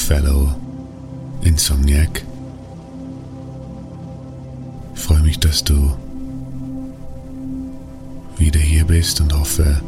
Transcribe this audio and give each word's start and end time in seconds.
fellow 0.00 0.54
Insomniac. 1.42 2.22
Ich 4.94 5.00
freue 5.00 5.20
mich, 5.20 5.38
dass 5.38 5.62
du 5.62 5.96
wieder 8.36 8.60
hier 8.60 8.84
bist 8.86 9.20
und 9.20 9.32
hoffe, 9.38 9.80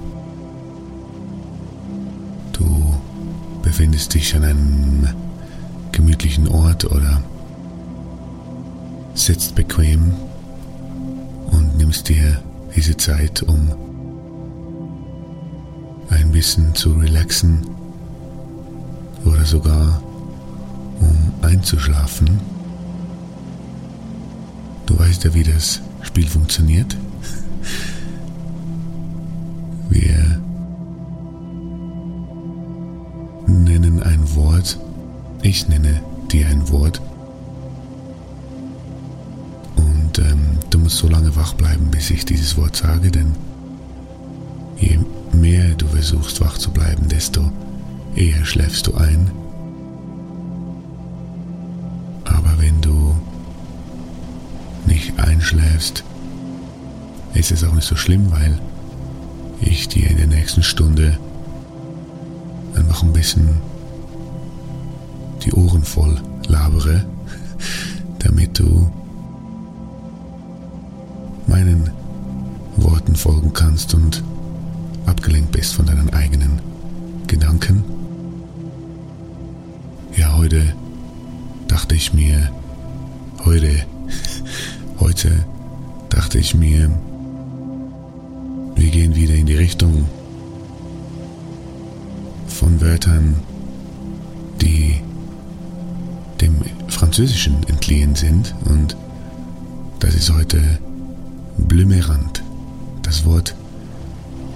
du 2.53 2.95
befindest 3.63 4.15
dich 4.15 4.35
an 4.37 4.45
einem 4.45 5.09
gemütlichen 5.93 6.49
Ort 6.49 6.85
oder 6.85 7.23
sitzt 9.15 9.55
bequem 9.55 10.13
und 11.51 11.77
nimmst 11.77 12.09
dir 12.09 12.43
diese 12.77 12.97
Zeit, 12.97 13.43
um 13.43 13.71
ein 16.11 16.33
bisschen 16.33 16.75
zu 16.75 16.93
relaxen 16.93 17.67
oder 19.25 19.45
sogar 19.45 20.01
um 21.01 21.17
einzuschlafen. 21.43 22.41
Du 24.87 24.99
weißt 24.99 25.25
ja, 25.25 25.35
wie 25.35 25.43
das 25.43 25.81
Spiel 26.03 26.29
funktioniert. 26.29 26.97
Wir 29.89 30.41
nennen 33.47 34.03
ein 34.03 34.35
Wort, 34.35 34.79
ich 35.43 35.69
nenne 35.69 36.01
dir 36.31 36.49
ein 36.49 36.69
Wort 36.71 37.01
und 39.77 40.19
ähm, 40.19 40.59
du 40.71 40.79
musst 40.79 40.97
so 40.97 41.09
lange 41.09 41.35
wach 41.37 41.55
bleiben, 41.55 41.91
bis 41.91 42.11
ich 42.11 42.25
dieses 42.25 42.57
Wort 42.57 42.77
sage, 42.77 43.11
denn 43.11 43.35
je 44.79 44.99
mehr 45.33 45.75
du 45.75 45.87
versuchst 45.87 46.41
wach 46.41 46.59
zu 46.59 46.71
bleiben, 46.71 47.09
desto 47.09 47.51
eher 48.15 48.45
schläfst 48.45 48.87
du 48.87 48.95
ein. 48.95 49.31
Aber 52.25 52.55
wenn 52.59 52.81
du 52.81 53.15
nicht 54.87 55.19
einschläfst, 55.19 56.05
ist 57.35 57.51
es 57.53 57.65
auch 57.65 57.75
nicht 57.75 57.87
so 57.87 57.97
schlimm, 57.97 58.31
weil 58.31 58.59
ich 59.61 59.89
dir 59.89 60.11
in 60.11 60.17
der 60.17 60.27
nächsten 60.27 60.63
Stunde 60.63 61.17
einfach 62.75 63.03
ein 63.03 63.13
bisschen 63.13 63.49
die 65.45 65.53
Ohren 65.53 65.83
voll 65.83 66.21
labere, 66.49 67.05
damit 68.19 68.59
du 68.59 68.91
meinen 71.47 71.91
Worten 72.77 73.17
folgen 73.17 73.53
kannst 73.53 73.95
und 73.95 74.23
abgelenkt 75.07 75.53
bist 75.53 75.75
von 75.75 75.87
deinen 75.87 76.13
eigenen 76.13 76.61
Gedanken. 77.27 78.02
Ja, 80.17 80.37
heute 80.37 80.75
dachte 81.69 81.95
ich 81.95 82.13
mir, 82.13 82.51
heute, 83.45 83.87
heute 85.01 85.45
dachte 86.09 86.39
ich 86.39 86.55
mir, 86.55 86.91
wir 88.75 88.91
gehen 88.91 89.15
wieder 89.15 89.35
in 89.35 89.47
die 89.47 89.57
Richtung 89.57 90.07
von 92.49 92.81
Wörtern, 92.81 93.37
die 94.61 94.97
dem 96.41 96.57
Französischen 96.89 97.63
entliehen 97.69 98.15
sind 98.15 98.55
und 98.65 98.97
das 100.01 100.15
ist 100.15 100.33
heute 100.33 100.61
Blümerant, 101.59 102.43
das 103.03 103.25
Wort 103.25 103.55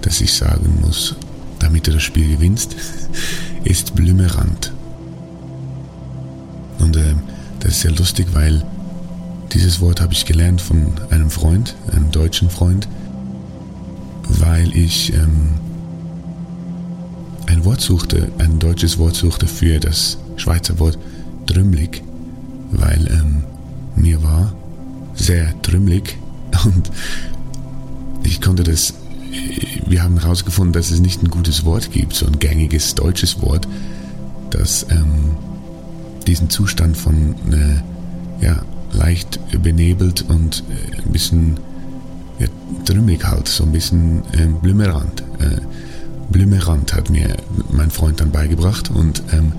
das 0.07 0.21
ich 0.21 0.33
sagen 0.33 0.79
muss, 0.81 1.17
damit 1.59 1.89
du 1.89 1.91
das 1.91 2.05
Spiel 2.05 2.37
gewinnst, 2.37 2.77
ist 3.65 3.97
Blümerand. 3.97 4.73
Und 6.87 6.97
äh, 6.97 7.15
das 7.59 7.73
ist 7.73 7.81
sehr 7.81 7.91
lustig, 7.91 8.29
weil 8.33 8.65
dieses 9.53 9.81
Wort 9.81 10.01
habe 10.01 10.13
ich 10.13 10.25
gelernt 10.25 10.61
von 10.61 10.93
einem 11.11 11.31
Freund, 11.31 11.75
einem 11.93 12.13
deutschen 12.13 12.49
Freund, 12.49 12.87
weil 14.29 14.73
ich 14.77 15.13
ähm, 15.13 15.55
ein 17.47 17.65
Wort 17.65 17.81
suchte, 17.81 18.31
ein 18.39 18.61
deutsches 18.61 18.99
Wort 18.99 19.17
suchte 19.17 19.49
für 19.49 19.81
das 19.81 20.19
Schweizer 20.37 20.79
Wort 20.79 20.97
trümmelig, 21.47 22.05
weil 22.71 23.09
ähm, 23.11 23.43
mir 23.97 24.23
war 24.23 24.55
sehr 25.15 25.61
trümmelig. 25.63 26.17
Und 26.65 26.89
ich 28.23 28.41
konnte 28.41 28.63
das 28.63 28.95
wir 29.89 30.03
haben 30.03 30.19
herausgefunden, 30.21 30.73
dass 30.73 30.91
es 30.91 31.01
nicht 31.01 31.23
ein 31.23 31.29
gutes 31.31 31.65
Wort 31.65 31.91
gibt, 31.91 32.15
so 32.15 32.27
ein 32.27 32.39
gängiges 32.39 32.95
deutsches 32.95 33.43
Wort, 33.43 33.69
das 34.51 34.87
ähm, 34.89 35.37
diesen 36.27 36.51
Zustand 36.51 36.97
von 36.97 37.35
äh, 37.53 38.45
ja, 38.45 38.63
leicht 38.93 39.41
benebelt 39.63 40.25
und 40.29 40.65
äh, 40.71 41.03
ein 41.03 41.13
bisschen 41.13 41.59
ja, 42.39 42.47
trümmelig 42.85 43.25
halt, 43.25 43.49
so 43.49 43.65
ein 43.65 43.73
bisschen 43.73 44.23
äh, 44.33 44.47
blümerant. 44.61 45.23
Äh, 45.39 45.61
blümerant 46.31 46.95
hat 46.95 47.11
mir 47.11 47.37
mein 47.71 47.91
Freund 47.91 48.21
dann 48.21 48.31
beigebracht 48.31 48.91
und 48.91 49.23
ähm, 49.33 49.53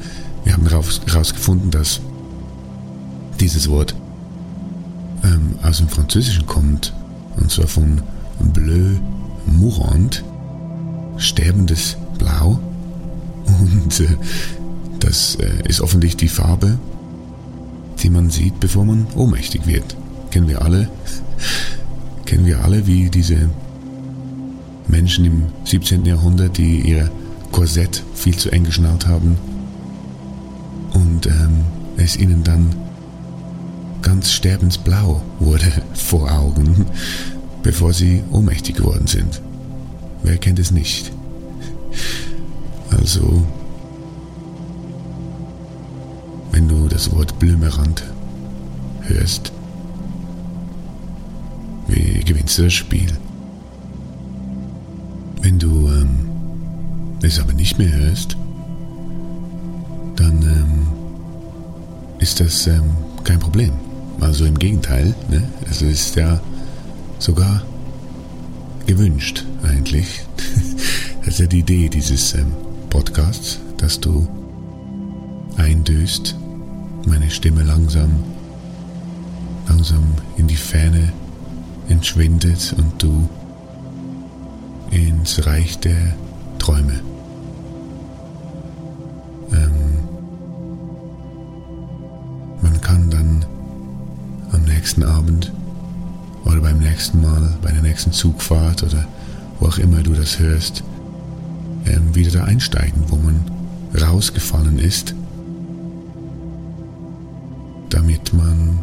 wir 0.43 0.53
haben 0.53 0.67
herausgefunden, 0.67 1.71
dass 1.71 2.01
dieses 3.39 3.69
Wort 3.69 3.95
ähm, 5.23 5.55
aus 5.63 5.77
dem 5.77 5.89
Französischen 5.89 6.45
kommt 6.45 6.93
und 7.35 7.51
zwar 7.51 7.67
von 7.67 8.01
bleu 8.53 8.97
mourant, 9.45 10.23
sterbendes 11.17 11.97
Blau. 12.17 12.59
Und 13.45 13.99
äh, 14.01 14.17
das 15.07 15.35
äh, 15.35 15.49
ist 15.67 15.79
offensichtlich 15.79 16.29
die 16.29 16.35
Farbe, 16.35 16.77
die 18.03 18.09
man 18.09 18.29
sieht, 18.29 18.59
bevor 18.59 18.83
man 18.83 19.07
ohnmächtig 19.15 19.65
wird. 19.65 19.95
Kennen 20.31 20.49
wir 20.49 20.61
alle. 20.61 20.89
Kennen 22.25 22.45
wir 22.45 22.63
alle, 22.63 22.85
wie 22.87 23.09
diese 23.09 23.49
Menschen 24.87 25.23
im 25.23 25.43
17. 25.63 26.05
Jahrhundert, 26.05 26.57
die 26.57 26.81
ihr 26.81 27.09
Korsett 27.53 28.03
viel 28.15 28.35
zu 28.35 28.51
eng 28.51 28.65
geschnallt 28.65 29.07
haben 29.07 29.37
und 30.93 31.25
ähm, 31.27 31.63
es 31.95 32.17
ihnen 32.17 32.43
dann 32.43 32.75
ganz 34.01 34.33
sterbensblau 34.33 35.21
wurde 35.39 35.71
vor 35.93 36.29
Augen, 36.29 36.85
bevor 37.63 37.93
sie 37.93 38.23
ohnmächtig 38.31 38.75
geworden 38.75 39.07
sind. 39.07 39.41
Wer 40.23 40.37
kennt 40.37 40.59
es 40.59 40.71
nicht? 40.71 41.13
Also, 42.91 43.45
wenn 46.57 46.67
du 46.67 46.87
das 46.87 47.11
Wort 47.11 47.37
Blümerand 47.37 48.03
hörst, 49.01 49.51
wie 51.87 52.19
gewinnst 52.25 52.57
du 52.57 52.63
das 52.63 52.73
Spiel? 52.73 53.15
Wenn 55.43 55.59
du 55.59 55.87
ähm, 55.87 56.31
es 57.21 57.39
aber 57.39 57.53
nicht 57.53 57.77
mehr 57.77 57.91
hörst, 57.91 58.35
dann 60.15 60.41
ähm, 60.41 60.87
ist 62.17 62.39
das 62.39 62.65
ähm, 62.65 62.89
kein 63.23 63.37
Problem. 63.37 63.73
Also 64.19 64.45
im 64.45 64.57
Gegenteil, 64.57 65.13
ne? 65.29 65.43
es 65.69 65.83
ist 65.83 66.15
ja 66.15 66.41
sogar 67.19 67.61
gewünscht 68.87 69.45
eigentlich. 69.61 70.23
Das 71.23 71.33
ist 71.33 71.39
ja 71.41 71.47
die 71.47 71.59
Idee 71.59 71.89
dieses 71.89 72.35
ähm, 72.35 72.53
Podcasts, 72.89 73.59
dass 73.75 73.99
du 73.99 74.25
eindöst, 75.57 76.37
meine 77.07 77.29
Stimme 77.29 77.63
langsam, 77.63 78.11
langsam 79.67 80.03
in 80.37 80.47
die 80.47 80.55
Ferne 80.55 81.11
entschwindet 81.89 82.75
und 82.77 83.01
du 83.01 83.29
ins 84.91 85.45
Reich 85.45 85.79
der 85.79 86.15
Träume. 86.59 86.99
Ähm, 89.51 89.99
man 92.61 92.81
kann 92.81 93.09
dann 93.09 93.45
am 94.51 94.63
nächsten 94.63 95.03
Abend 95.03 95.51
oder 96.45 96.61
beim 96.61 96.79
nächsten 96.79 97.21
Mal, 97.21 97.57
bei 97.61 97.71
der 97.71 97.81
nächsten 97.81 98.11
Zugfahrt 98.11 98.83
oder 98.83 99.07
wo 99.59 99.67
auch 99.67 99.77
immer 99.77 100.01
du 100.03 100.13
das 100.13 100.39
hörst, 100.39 100.83
ähm, 101.85 102.13
wieder 102.15 102.31
da 102.31 102.43
einsteigen, 102.43 103.03
wo 103.07 103.15
man 103.15 103.39
rausgefallen 103.99 104.79
ist, 104.79 105.15
damit 107.89 108.33
man 108.33 108.79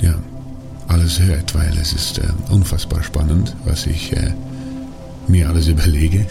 ja 0.00 0.14
alles 0.86 1.20
hört, 1.20 1.54
weil 1.54 1.76
es 1.78 1.92
ist 1.92 2.18
äh, 2.18 2.28
unfassbar 2.50 3.02
spannend, 3.02 3.54
was 3.64 3.86
ich 3.86 4.12
äh, 4.16 4.32
mir 5.26 5.48
alles 5.48 5.68
überlege. 5.68 6.26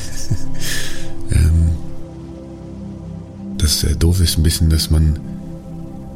ähm, 1.32 1.70
das 3.58 3.84
äh, 3.84 3.96
doof 3.96 4.20
ist 4.22 4.38
ein 4.38 4.44
bisschen, 4.44 4.70
dass 4.70 4.90
man 4.90 5.20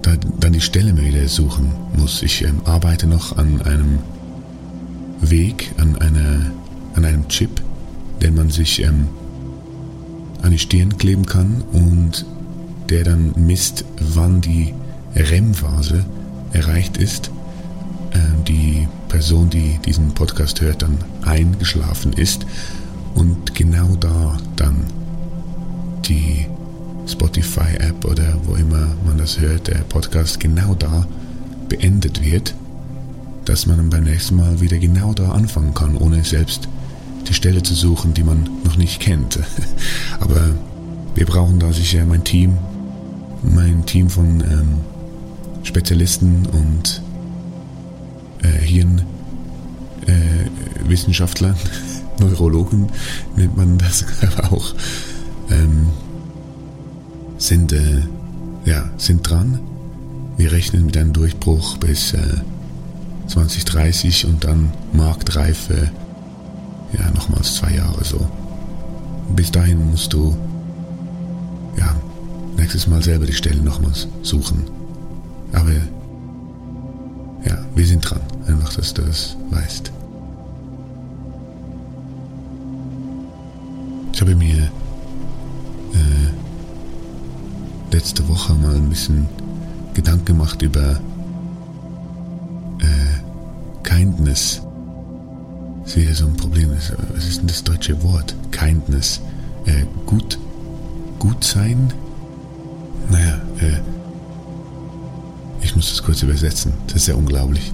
da, 0.01 0.16
dann 0.39 0.54
die 0.54 0.62
Stelle 0.62 0.98
wieder 0.98 1.28
suchen 1.28 1.72
muss. 1.95 2.24
Ich 2.24 2.44
ähm, 2.44 2.62
arbeite 2.66 3.07
noch 3.07 3.38
an 3.38 3.62
einem 3.62 4.00
Weg, 5.22 5.72
an, 5.78 5.98
einer, 5.98 6.51
an 6.95 7.06
einem 7.06 7.28
Chip, 7.28 7.62
den 8.22 8.36
man 8.36 8.50
sich 8.50 8.81
ähm, 8.81 9.07
an 10.42 10.51
die 10.51 10.60
Stirn 10.60 10.98
kleben 10.98 11.25
kann 11.25 11.63
und 11.72 12.25
der 12.92 13.06
dann 13.06 13.34
misst, 13.38 13.86
wann 14.00 14.42
die 14.42 14.74
REM-Phase 15.16 16.06
erreicht 16.52 16.98
ist. 16.98 17.32
Ähm, 18.14 18.44
die 18.46 18.88
Person, 19.08 19.50
die 19.50 19.80
diesen 19.86 20.14
Podcast 20.14 20.60
hört, 20.62 20.82
dann 20.82 20.98
eingeschlafen 21.22 22.12
ist 22.14 22.46
und 23.16 23.56
genau 23.56 23.96
da 23.96 24.38
dann 24.58 24.84
die 26.06 26.48
Spotify-App 27.08 28.04
oder 28.06 28.38
wo 28.44 28.56
immer 28.56 28.88
man 29.06 29.18
das 29.18 29.40
hört, 29.40 29.68
der 29.68 29.80
Podcast 29.80 30.42
genau 30.42 30.76
da 30.76 31.08
beendet 31.70 32.24
wird, 32.24 32.54
dass 33.46 33.66
man 33.66 33.78
dann 33.78 33.90
beim 33.90 34.04
nächsten 34.04 34.36
Mal 34.36 34.60
wieder 34.60 34.78
genau 34.78 35.14
da 35.14 35.32
anfangen 35.32 35.74
kann, 35.74 35.96
ohne 35.96 36.26
selbst 36.26 36.68
die 37.30 37.34
Stelle 37.34 37.64
zu 37.64 37.74
suchen, 37.74 38.14
die 38.14 38.24
man 38.24 38.50
noch 38.66 38.76
nicht 38.76 39.00
kennt. 39.00 39.40
Aber 40.20 40.50
wir 41.16 41.26
brauchen 41.26 41.60
da 41.60 41.72
sicher 41.72 42.06
mein 42.06 42.24
Team, 42.24 42.58
mein 43.44 43.86
Team 43.86 44.10
von 44.10 44.42
ähm, 44.42 44.80
Spezialisten 45.64 46.46
und 46.48 47.02
äh, 48.44 48.48
Hirnwissenschaftlern, 50.06 51.56
äh, 51.56 51.58
Neurologen 52.22 52.88
nennt 53.36 53.58
man 53.58 53.78
das 53.78 54.06
auch, 54.44 54.74
ähm, 55.50 55.88
sind, 57.38 57.74
äh, 57.74 58.02
ja, 58.66 58.90
sind 58.98 59.28
dran. 59.28 59.60
Wir 60.38 60.52
rechnen 60.52 60.86
mit 60.86 60.98
einem 60.98 61.14
Durchbruch 61.14 61.78
bis 61.78 62.14
äh, 62.14 62.38
2030 63.28 64.26
und 64.26 64.44
dann 64.44 64.72
Marktreife 64.94 65.92
ja, 66.98 67.10
nochmals 67.12 67.56
zwei 67.56 67.76
Jahre 67.76 68.04
so. 68.04 68.28
Bis 69.36 69.52
dahin 69.52 69.92
musst 69.92 70.14
du, 70.14 70.36
ja, 71.78 71.96
nächstes 72.57 72.88
Mal 72.88 73.01
selber 73.01 73.25
die 73.25 73.33
Stelle 73.33 73.62
nochmals 73.62 74.07
suchen. 74.21 74.63
Aber, 75.53 75.71
ja, 77.45 77.57
wir 77.75 77.86
sind 77.86 78.01
dran. 78.01 78.21
Einfach, 78.48 78.74
dass 78.74 78.94
du 78.94 79.01
das 79.01 79.36
weißt. 79.50 79.92
Ich 84.13 84.21
habe 84.21 84.36
mir 84.36 84.71
äh, 85.94 86.31
letzte 87.92 88.27
Woche 88.27 88.54
mal 88.54 88.75
ein 88.75 88.89
bisschen 88.89 89.27
Gedanken 89.94 90.25
gemacht 90.25 90.62
über 90.62 91.00
äh, 92.80 93.83
Kindness 93.83 94.62
ist 95.92 95.97
wieder 95.97 96.15
so 96.15 96.25
ein 96.25 96.38
Problem. 96.38 96.69
Was 96.71 97.25
ist 97.25 97.39
denn 97.39 97.47
das 97.47 97.63
deutsche 97.63 98.01
Wort? 98.04 98.33
Kindness. 98.51 99.19
Äh, 99.65 99.86
gut, 100.06 100.38
gut 101.19 101.44
sein? 101.44 101.92
Naja, 103.12 103.42
äh, 103.60 103.80
ich 105.62 105.75
muss 105.75 105.90
das 105.90 106.02
kurz 106.02 106.24
übersetzen. 106.24 106.74
Das 106.88 106.96
ist 106.98 107.08
ja 107.08 107.16
unglaublich. 107.16 107.74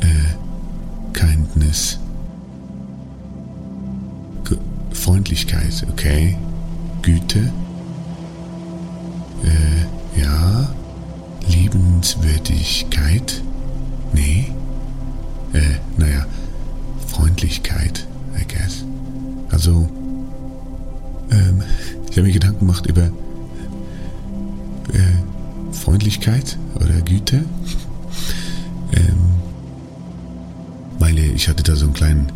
Äh, 0.00 1.12
Kindness. 1.12 1.98
G 4.44 4.56
Freundlichkeit, 4.92 5.86
okay. 5.92 6.36
Güte. 7.02 7.52
Äh, 9.44 10.20
ja. 10.20 10.68
Liebenswürdigkeit. 11.46 13.42
Nee. 14.14 14.50
Äh, 15.52 15.60
naja. 15.98 16.24
Freundlichkeit, 17.08 18.06
I 18.34 18.46
guess. 18.46 18.84
Also, 19.50 19.88
ähm, 21.30 21.62
ich 22.10 22.16
habe 22.16 22.26
mir 22.26 22.32
Gedanken 22.32 22.60
gemacht 22.60 22.86
über 22.86 23.10
äh, 24.92 25.72
Freundlichkeit 25.72 26.58
oder 26.76 27.00
Güte. 27.00 27.44
ähm, 28.92 29.18
weil 30.98 31.18
ich 31.18 31.48
hatte 31.48 31.62
da 31.62 31.76
so 31.76 31.86
einen 31.86 31.94
kleinen 31.94 32.32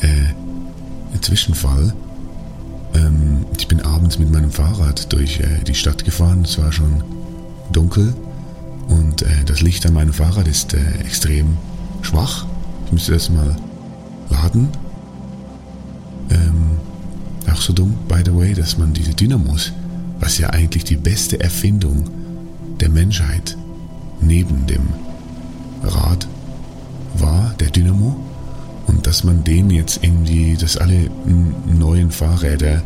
äh, 0.00 1.18
Zwischenfall. 1.20 1.92
Ähm, 2.94 3.44
ich 3.58 3.68
bin 3.68 3.80
abends 3.80 4.18
mit 4.18 4.30
meinem 4.32 4.50
Fahrrad 4.50 5.12
durch 5.12 5.40
äh, 5.40 5.62
die 5.66 5.74
Stadt 5.74 6.04
gefahren. 6.04 6.42
Es 6.44 6.58
war 6.58 6.72
schon 6.72 7.02
dunkel 7.72 8.14
und 8.88 9.22
äh, 9.22 9.44
das 9.46 9.60
Licht 9.60 9.86
an 9.86 9.94
meinem 9.94 10.12
Fahrrad 10.12 10.48
ist 10.48 10.74
äh, 10.74 10.78
extrem 11.00 11.56
schwach. 12.02 12.46
Ich 12.86 12.92
müsste 12.92 13.12
das 13.12 13.30
mal 13.30 13.56
laden. 14.30 14.68
Ähm, 16.30 16.78
auch 17.52 17.60
so 17.60 17.72
dumm, 17.72 17.94
by 18.08 18.22
the 18.24 18.34
way, 18.34 18.54
dass 18.54 18.78
man 18.78 18.92
diese 18.92 19.14
Dynamos, 19.14 19.72
was 20.20 20.38
ja 20.38 20.50
eigentlich 20.50 20.84
die 20.84 20.96
beste 20.96 21.40
Erfindung 21.40 22.04
der 22.78 22.88
Menschheit 22.88 23.56
neben 24.20 24.66
dem 24.66 24.88
Rad 25.82 26.28
war, 27.14 27.54
der 27.58 27.70
Dynamo, 27.70 28.16
und 28.86 29.06
dass 29.06 29.24
man 29.24 29.44
den 29.44 29.70
jetzt 29.70 30.00
irgendwie, 30.02 30.56
dass 30.56 30.76
alle 30.76 31.10
neuen 31.66 32.10
Fahrräder 32.10 32.82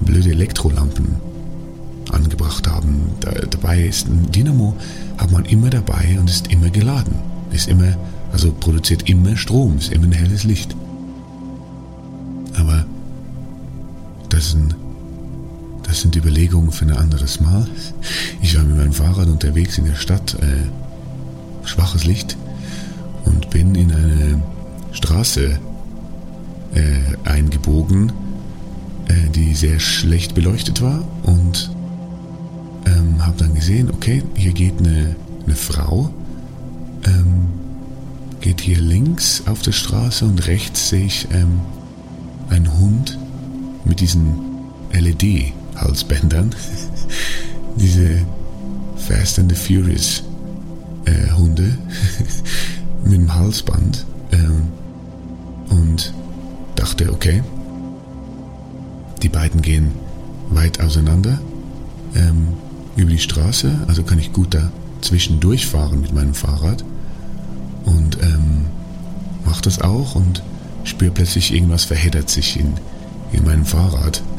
blöde 0.00 0.30
Elektrolampen 0.30 1.16
angebracht 2.12 2.68
haben. 2.68 3.12
Da, 3.20 3.30
dabei 3.32 3.84
ist 3.84 4.08
ein 4.08 4.30
Dynamo, 4.30 4.76
hat 5.18 5.30
man 5.30 5.44
immer 5.44 5.70
dabei 5.70 6.16
und 6.18 6.28
ist 6.28 6.48
immer 6.48 6.70
geladen. 6.70 7.14
Ist 7.52 7.68
immer 7.68 7.96
also 8.32 8.52
produziert 8.52 9.08
immer 9.08 9.36
Strom, 9.36 9.78
ist 9.78 9.92
immer 9.92 10.04
ein 10.04 10.12
helles 10.12 10.44
Licht. 10.44 10.74
Aber 12.56 12.84
das 14.28 14.52
sind, 14.52 14.76
das 15.90 16.02
sind 16.02 16.14
Überlegungen 16.14 16.70
für 16.70 16.84
ein 16.84 16.92
anderes 16.92 17.40
Mal. 17.40 17.66
Ich 18.40 18.56
war 18.56 18.62
mit 18.62 18.76
meinem 18.76 18.92
Fahrrad 18.92 19.26
unterwegs 19.26 19.76
in 19.76 19.86
der 19.86 19.96
Stadt, 19.96 20.34
äh, 20.34 21.66
schwaches 21.66 22.04
Licht, 22.04 22.36
und 23.24 23.50
bin 23.50 23.74
in 23.74 23.90
eine 23.90 24.40
Straße 24.92 25.58
äh, 26.74 27.28
eingebogen, 27.28 28.12
äh, 29.08 29.30
die 29.34 29.52
sehr 29.56 29.80
schlecht 29.80 30.36
beleuchtet 30.36 30.80
war 30.80 31.02
und 31.24 31.72
ähm, 32.86 33.26
habe 33.26 33.36
dann 33.38 33.54
gesehen, 33.56 33.90
okay, 33.90 34.22
hier 34.36 34.52
geht 34.52 34.78
eine 34.78 35.16
eine 35.44 35.56
Frau, 35.56 36.10
ähm, 37.04 37.48
geht 38.40 38.60
hier 38.60 38.78
links 38.78 39.42
auf 39.46 39.62
der 39.62 39.72
Straße 39.72 40.24
und 40.24 40.46
rechts 40.46 40.90
sehe 40.90 41.06
ich 41.06 41.26
ähm, 41.32 41.60
einen 42.48 42.78
Hund 42.78 43.18
mit 43.84 43.98
diesen 43.98 44.50
LED-Halsbändern. 45.74 46.54
Diese 47.76 48.22
Fast 48.96 49.38
and 49.38 49.50
the 49.50 49.56
Furious 49.56 50.22
äh, 51.04 51.30
Hunde 51.32 51.76
mit 53.04 53.14
dem 53.14 53.34
Halsband. 53.34 54.06
Ähm, 54.32 54.68
und 55.70 56.12
dachte, 56.76 57.12
okay, 57.12 57.42
die 59.22 59.28
beiden 59.28 59.62
gehen 59.62 59.92
weit 60.50 60.80
auseinander 60.80 61.38
ähm, 62.14 62.48
über 62.96 63.10
die 63.10 63.18
Straße, 63.18 63.80
also 63.86 64.02
kann 64.02 64.18
ich 64.18 64.32
gut 64.32 64.54
da 64.54 64.70
zwischendurch 65.00 65.66
fahren 65.66 66.00
mit 66.00 66.12
meinem 66.12 66.34
Fahrrad 66.34 66.84
und 67.84 68.18
ähm, 68.22 68.66
mache 69.44 69.62
das 69.62 69.80
auch 69.80 70.14
und 70.14 70.42
spüre 70.84 71.12
plötzlich 71.12 71.54
irgendwas 71.54 71.84
verheddert 71.84 72.30
sich 72.30 72.58
in, 72.58 72.74
in 73.32 73.44
meinem 73.44 73.64
Fahrrad. 73.64 74.22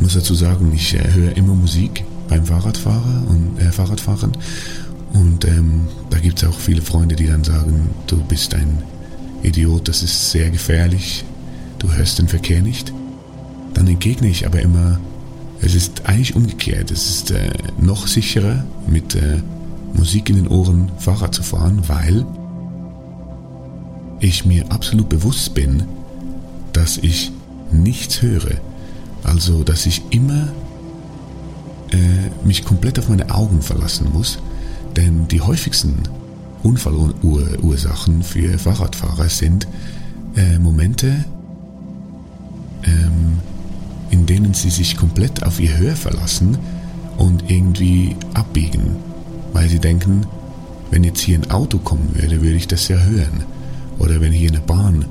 muss 0.00 0.14
dazu 0.14 0.34
sagen, 0.34 0.72
ich 0.74 0.94
äh, 0.94 1.12
höre 1.12 1.36
immer 1.36 1.54
Musik 1.54 2.04
beim 2.28 2.44
Fahrradfahrer 2.44 3.24
und 3.28 3.58
äh, 3.60 3.72
Fahrradfahren 3.72 4.32
und 5.12 5.44
ähm, 5.46 5.88
da 6.10 6.18
gibt 6.18 6.42
es 6.42 6.48
auch 6.48 6.58
viele 6.58 6.82
Freunde, 6.82 7.16
die 7.16 7.26
dann 7.26 7.44
sagen, 7.44 7.90
du 8.06 8.22
bist 8.24 8.54
ein 8.54 8.82
Idiot, 9.42 9.88
das 9.88 10.02
ist 10.02 10.30
sehr 10.30 10.50
gefährlich, 10.50 11.24
du 11.78 11.92
hörst 11.92 12.18
den 12.18 12.28
Verkehr 12.28 12.60
nicht. 12.60 12.92
Dann 13.74 13.86
entgegne 13.86 14.28
ich 14.28 14.46
aber 14.46 14.60
immer, 14.60 15.00
es 15.60 15.74
ist 15.74 16.06
eigentlich 16.06 16.34
umgekehrt, 16.36 16.90
es 16.90 17.08
ist 17.08 17.30
äh, 17.30 17.50
noch 17.80 18.06
sicherer 18.06 18.64
mit 18.86 19.14
äh, 19.14 19.40
Musik 19.94 20.28
in 20.28 20.36
den 20.36 20.48
Ohren 20.48 20.90
Fahrrad 20.98 21.34
zu 21.34 21.42
fahren, 21.42 21.82
weil 21.86 22.26
ich 24.20 24.44
mir 24.44 24.70
absolut 24.70 25.08
bewusst 25.08 25.54
bin, 25.54 25.84
dass 26.72 26.98
ich 26.98 27.32
nichts 27.72 28.20
höre. 28.22 28.60
Also, 29.26 29.62
dass 29.64 29.86
ich 29.86 30.02
immer 30.10 30.48
äh, 31.90 32.46
mich 32.46 32.64
komplett 32.64 32.98
auf 32.98 33.08
meine 33.08 33.30
Augen 33.34 33.62
verlassen 33.62 34.08
muss, 34.12 34.38
denn 34.96 35.28
die 35.28 35.40
häufigsten 35.40 36.02
Unfallursachen 36.62 38.22
für 38.22 38.58
Fahrradfahrer 38.58 39.28
sind 39.28 39.66
äh, 40.36 40.58
Momente, 40.58 41.24
ähm, 42.84 43.38
in 44.10 44.26
denen 44.26 44.54
sie 44.54 44.70
sich 44.70 44.96
komplett 44.96 45.42
auf 45.42 45.60
ihr 45.60 45.76
Hör 45.76 45.96
verlassen 45.96 46.56
und 47.18 47.50
irgendwie 47.50 48.16
abbiegen 48.34 48.96
weil 49.56 49.70
sie 49.70 49.78
denken, 49.78 50.26
wenn 50.90 51.02
jetzt 51.02 51.20
hier 51.20 51.38
ein 51.38 51.50
Auto 51.50 51.78
kommen 51.78 52.10
würde, 52.12 52.42
würde 52.42 52.56
ich 52.56 52.68
das 52.68 52.88
ja 52.88 52.98
hören. 52.98 53.44
Oder 53.98 54.20
wenn 54.20 54.30
hier 54.30 54.50
eine 54.50 54.60
Bahn 54.60 55.06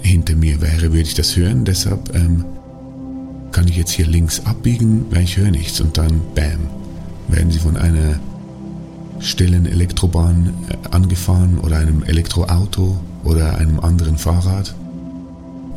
hinter 0.00 0.34
mir 0.34 0.62
wäre, 0.62 0.84
würde 0.84 1.02
ich 1.02 1.14
das 1.14 1.36
hören. 1.36 1.66
Deshalb 1.66 2.14
ähm, 2.14 2.46
kann 3.54 3.68
ich 3.68 3.76
jetzt 3.76 3.92
hier 3.92 4.06
links 4.06 4.44
abbiegen, 4.44 5.06
weil 5.10 5.22
ich 5.22 5.36
höre 5.36 5.52
nichts. 5.52 5.80
Und 5.80 5.96
dann, 5.96 6.20
bam, 6.34 6.68
werden 7.28 7.52
sie 7.52 7.60
von 7.60 7.76
einer 7.76 8.18
stillen 9.20 9.64
Elektrobahn 9.66 10.52
äh, 10.68 10.88
angefahren 10.90 11.58
oder 11.60 11.78
einem 11.78 12.02
Elektroauto 12.02 12.98
oder 13.22 13.56
einem 13.56 13.78
anderen 13.78 14.18
Fahrrad. 14.18 14.74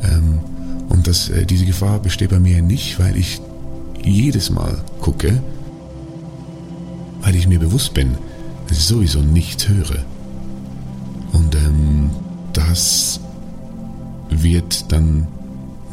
Ähm, 0.02 0.40
und 0.88 1.06
das, 1.06 1.28
äh, 1.28 1.46
diese 1.46 1.66
Gefahr 1.66 2.00
besteht 2.00 2.30
bei 2.30 2.40
mir 2.40 2.60
nicht, 2.62 2.98
weil 2.98 3.16
ich 3.16 3.40
jedes 4.02 4.50
Mal 4.50 4.82
gucke, 5.00 5.40
weil 7.22 7.36
ich 7.36 7.46
mir 7.46 7.60
bewusst 7.60 7.94
bin, 7.94 8.18
dass 8.66 8.78
ich 8.78 8.84
sowieso 8.86 9.20
nichts 9.20 9.68
höre. 9.68 10.04
Und 11.32 11.54
ähm, 11.54 12.10
das 12.52 13.20
wird 14.30 14.90
dann 14.90 15.28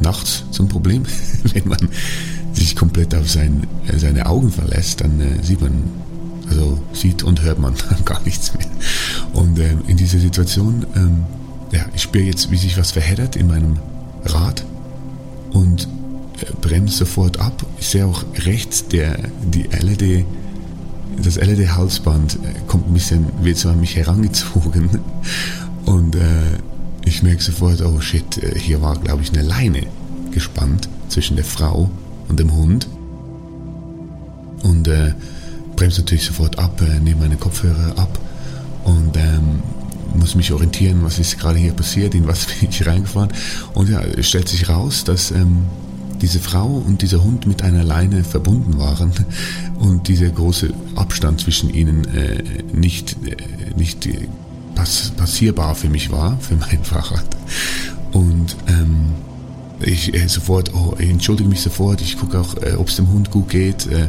nachts 0.00 0.44
zum 0.50 0.68
Problem, 0.68 1.04
wenn 1.52 1.68
man 1.68 1.88
sich 2.52 2.76
komplett 2.76 3.14
auf 3.14 3.30
sein, 3.30 3.66
äh, 3.86 3.98
seine 3.98 4.26
Augen 4.26 4.50
verlässt, 4.50 5.00
dann 5.00 5.20
äh, 5.20 5.42
sieht 5.42 5.60
man, 5.60 5.84
also 6.48 6.78
sieht 6.92 7.22
und 7.22 7.42
hört 7.42 7.58
man 7.58 7.74
gar 8.04 8.22
nichts 8.22 8.52
mehr. 8.54 8.66
Und 9.32 9.58
ähm, 9.58 9.80
in 9.86 9.96
dieser 9.96 10.18
Situation, 10.18 10.86
ähm, 10.94 11.24
ja, 11.72 11.84
ich 11.94 12.02
spüre 12.02 12.24
jetzt, 12.24 12.50
wie 12.50 12.56
sich 12.56 12.78
was 12.78 12.92
verheddert 12.92 13.36
in 13.36 13.48
meinem 13.48 13.78
Rad 14.24 14.64
und 15.52 15.88
äh, 16.40 16.52
bremse 16.60 16.98
sofort 16.98 17.40
ab. 17.40 17.64
Ich 17.78 17.88
sehe 17.88 18.06
auch 18.06 18.24
rechts 18.44 18.86
der, 18.88 19.18
die 19.42 19.64
LED 19.64 20.24
das 21.22 21.36
LED-Halsband 21.36 22.34
äh, 22.34 22.38
kommt 22.66 22.88
ein 22.88 22.94
bisschen, 22.94 23.26
wird 23.42 23.56
so 23.56 23.68
an 23.68 23.80
mich 23.80 23.96
herangezogen. 23.96 25.00
Und 25.86 26.16
äh, 26.16 26.20
ich 27.06 27.22
merke 27.22 27.42
sofort, 27.42 27.80
oh 27.80 28.00
shit, 28.00 28.42
äh, 28.42 28.58
hier 28.58 28.82
war, 28.82 28.98
glaube 28.98 29.22
ich, 29.22 29.32
eine 29.32 29.42
Leine 29.42 29.86
gespannt 30.32 30.88
zwischen 31.08 31.36
der 31.36 31.44
Frau 31.44 31.88
und 32.28 32.38
dem 32.38 32.54
Hund. 32.54 32.88
Und 34.62 34.88
äh, 34.88 35.14
bremse 35.76 36.00
natürlich 36.00 36.26
sofort 36.26 36.58
ab, 36.58 36.82
äh, 36.82 37.00
nehme 37.00 37.22
meine 37.22 37.36
Kopfhörer 37.36 37.96
ab 37.96 38.18
und 38.84 39.16
ähm, 39.16 39.62
muss 40.18 40.34
mich 40.34 40.52
orientieren, 40.52 41.02
was 41.02 41.18
ist 41.18 41.38
gerade 41.38 41.58
hier 41.58 41.72
passiert, 41.72 42.14
in 42.14 42.26
was 42.26 42.46
bin 42.60 42.68
ich 42.70 42.86
reingefahren. 42.86 43.30
Und 43.74 43.88
ja, 43.88 44.00
es 44.00 44.28
stellt 44.28 44.48
sich 44.48 44.68
raus, 44.68 45.04
dass 45.04 45.30
ähm, 45.30 45.64
diese 46.20 46.40
Frau 46.40 46.66
und 46.66 47.02
dieser 47.02 47.22
Hund 47.22 47.46
mit 47.46 47.62
einer 47.62 47.84
Leine 47.84 48.24
verbunden 48.24 48.78
waren 48.78 49.12
und 49.78 50.08
dieser 50.08 50.28
große 50.28 50.72
Abstand 50.96 51.40
zwischen 51.40 51.70
ihnen 51.70 52.04
äh, 52.08 52.42
nicht, 52.72 53.16
äh, 53.26 53.36
nicht 53.76 54.08
pass 54.76 55.10
passierbar 55.16 55.74
für 55.74 55.88
mich 55.88 56.12
war, 56.12 56.38
für 56.38 56.54
mein 56.54 56.78
Fahrrad. 56.84 57.26
Und 58.12 58.56
ähm, 58.68 59.14
ich 59.80 60.14
äh, 60.14 60.28
sofort, 60.28 60.72
oh, 60.74 60.94
entschuldige 60.98 61.48
mich 61.48 61.60
sofort, 61.60 62.00
ich 62.00 62.16
gucke 62.16 62.38
auch, 62.38 62.54
äh, 62.62 62.74
ob 62.74 62.88
es 62.88 62.96
dem 62.96 63.10
Hund 63.12 63.30
gut 63.32 63.48
geht, 63.48 63.88
äh, 63.88 64.08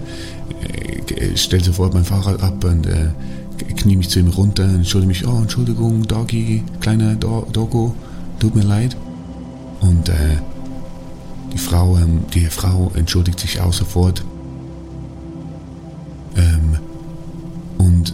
äh, 1.15 1.35
stelle 1.35 1.63
sofort 1.63 1.93
mein 1.93 2.05
Fahrrad 2.05 2.41
ab 2.43 2.63
und 2.63 2.85
äh, 2.85 3.09
knie 3.75 3.95
mich 3.95 4.09
zu 4.09 4.19
ihm 4.19 4.29
runter, 4.29 4.63
entschuldige 4.63 5.07
mich, 5.07 5.27
oh, 5.27 5.39
Entschuldigung, 5.41 6.05
Doggy, 6.07 6.63
kleiner 6.79 7.15
Do 7.15 7.47
Doggo, 7.51 7.95
tut 8.39 8.55
mir 8.55 8.63
leid. 8.63 8.95
Und 9.79 10.09
äh, 10.09 10.37
die 11.53 11.57
Frau, 11.57 11.97
ähm, 11.97 12.21
die 12.33 12.45
Frau 12.45 12.91
entschuldigt 12.95 13.39
sich 13.39 13.59
auch 13.59 13.73
sofort. 13.73 14.23
Ähm, 16.35 16.77
und 17.77 18.13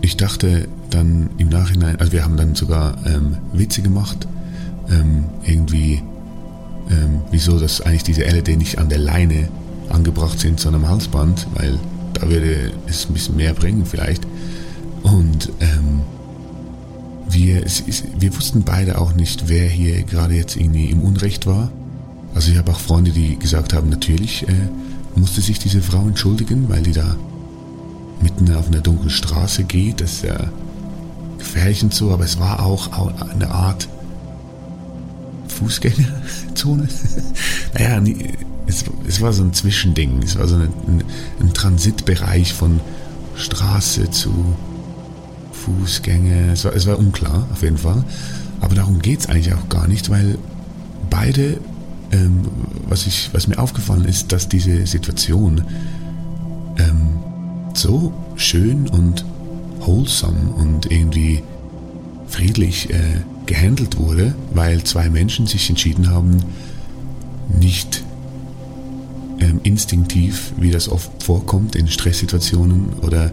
ich 0.00 0.16
dachte 0.16 0.68
dann 0.90 1.30
im 1.38 1.48
Nachhinein, 1.48 1.98
also 2.00 2.12
wir 2.12 2.24
haben 2.24 2.36
dann 2.36 2.54
sogar 2.54 2.96
ähm, 3.06 3.36
Witze 3.52 3.82
gemacht, 3.82 4.26
ähm, 4.90 5.24
irgendwie, 5.44 6.02
ähm, 6.90 7.20
wieso 7.30 7.58
dass 7.58 7.80
eigentlich 7.80 8.04
diese 8.04 8.22
LED 8.22 8.56
nicht 8.58 8.78
an 8.78 8.88
der 8.88 8.98
Leine 8.98 9.48
angebracht 9.88 10.38
sind, 10.38 10.60
sondern 10.60 10.84
am 10.84 10.90
Halsband, 10.90 11.46
weil 11.54 11.78
da 12.14 12.28
würde 12.28 12.72
es 12.86 13.08
ein 13.08 13.12
bisschen 13.12 13.36
mehr 13.36 13.54
bringen 13.54 13.84
vielleicht. 13.86 14.26
Und 15.02 15.50
ähm, 15.60 16.02
wir, 17.28 17.64
es, 17.64 17.84
wir 18.18 18.36
wussten 18.36 18.62
beide 18.62 18.98
auch 18.98 19.14
nicht, 19.14 19.48
wer 19.48 19.68
hier 19.68 20.02
gerade 20.02 20.34
jetzt 20.34 20.56
irgendwie 20.56 20.90
im 20.90 21.02
Unrecht 21.02 21.46
war. 21.46 21.70
Also 22.34 22.50
ich 22.50 22.58
habe 22.58 22.70
auch 22.70 22.80
Freunde, 22.80 23.10
die 23.12 23.38
gesagt 23.38 23.72
haben, 23.72 23.88
natürlich 23.88 24.46
äh, 24.48 24.52
musste 25.14 25.40
sich 25.40 25.58
diese 25.58 25.80
Frau 25.80 26.06
entschuldigen, 26.06 26.68
weil 26.68 26.82
die 26.82 26.92
da 26.92 27.16
mitten 28.22 28.52
auf 28.54 28.68
einer 28.68 28.80
dunklen 28.80 29.10
Straße 29.10 29.64
geht. 29.64 30.00
Das 30.00 30.14
ist 30.14 30.24
ja 30.24 30.50
gefährlich 31.38 31.82
und 31.82 31.94
so, 31.94 32.12
aber 32.12 32.24
es 32.24 32.38
war 32.38 32.64
auch 32.64 32.90
eine 33.32 33.50
Art 33.50 33.88
Fußgängerzone. 35.48 36.88
naja, 37.74 38.02
es, 38.66 38.84
es, 39.06 39.20
war 39.20 39.32
so 39.32 39.42
ein 39.42 39.52
Zwischending. 39.52 40.22
Es 40.22 40.38
war 40.38 40.48
so 40.48 40.56
ein, 40.56 40.62
ein, 40.62 41.04
ein 41.40 41.54
Transitbereich 41.54 42.52
von 42.52 42.80
Straße 43.36 44.10
zu 44.10 44.32
Fußgänger. 45.52 46.52
Es 46.52 46.64
war, 46.64 46.74
es 46.74 46.86
war 46.86 46.98
unklar, 46.98 47.46
auf 47.52 47.62
jeden 47.62 47.78
Fall. 47.78 48.04
Aber 48.60 48.74
darum 48.74 49.00
geht 49.00 49.20
es 49.20 49.28
eigentlich 49.28 49.54
auch 49.54 49.68
gar 49.68 49.86
nicht, 49.86 50.10
weil 50.10 50.38
beide 51.10 51.58
ähm, 52.12 52.42
was, 52.88 53.06
ich, 53.06 53.30
was 53.32 53.48
mir 53.48 53.58
aufgefallen 53.58 54.04
ist, 54.04 54.32
dass 54.32 54.48
diese 54.48 54.86
Situation 54.86 55.62
ähm, 56.78 57.18
so 57.74 58.12
schön 58.36 58.88
und 58.88 59.24
wholesome 59.86 60.50
und 60.56 60.90
irgendwie 60.90 61.42
friedlich 62.28 62.90
äh, 62.90 63.20
gehandelt 63.46 63.98
wurde, 63.98 64.34
weil 64.52 64.82
zwei 64.84 65.08
Menschen 65.08 65.46
sich 65.46 65.68
entschieden 65.68 66.10
haben, 66.10 66.42
nicht 67.48 68.04
ähm, 69.40 69.60
instinktiv, 69.62 70.52
wie 70.58 70.70
das 70.70 70.88
oft 70.88 71.22
vorkommt 71.22 71.76
in 71.76 71.88
Stresssituationen 71.88 72.94
oder 73.02 73.30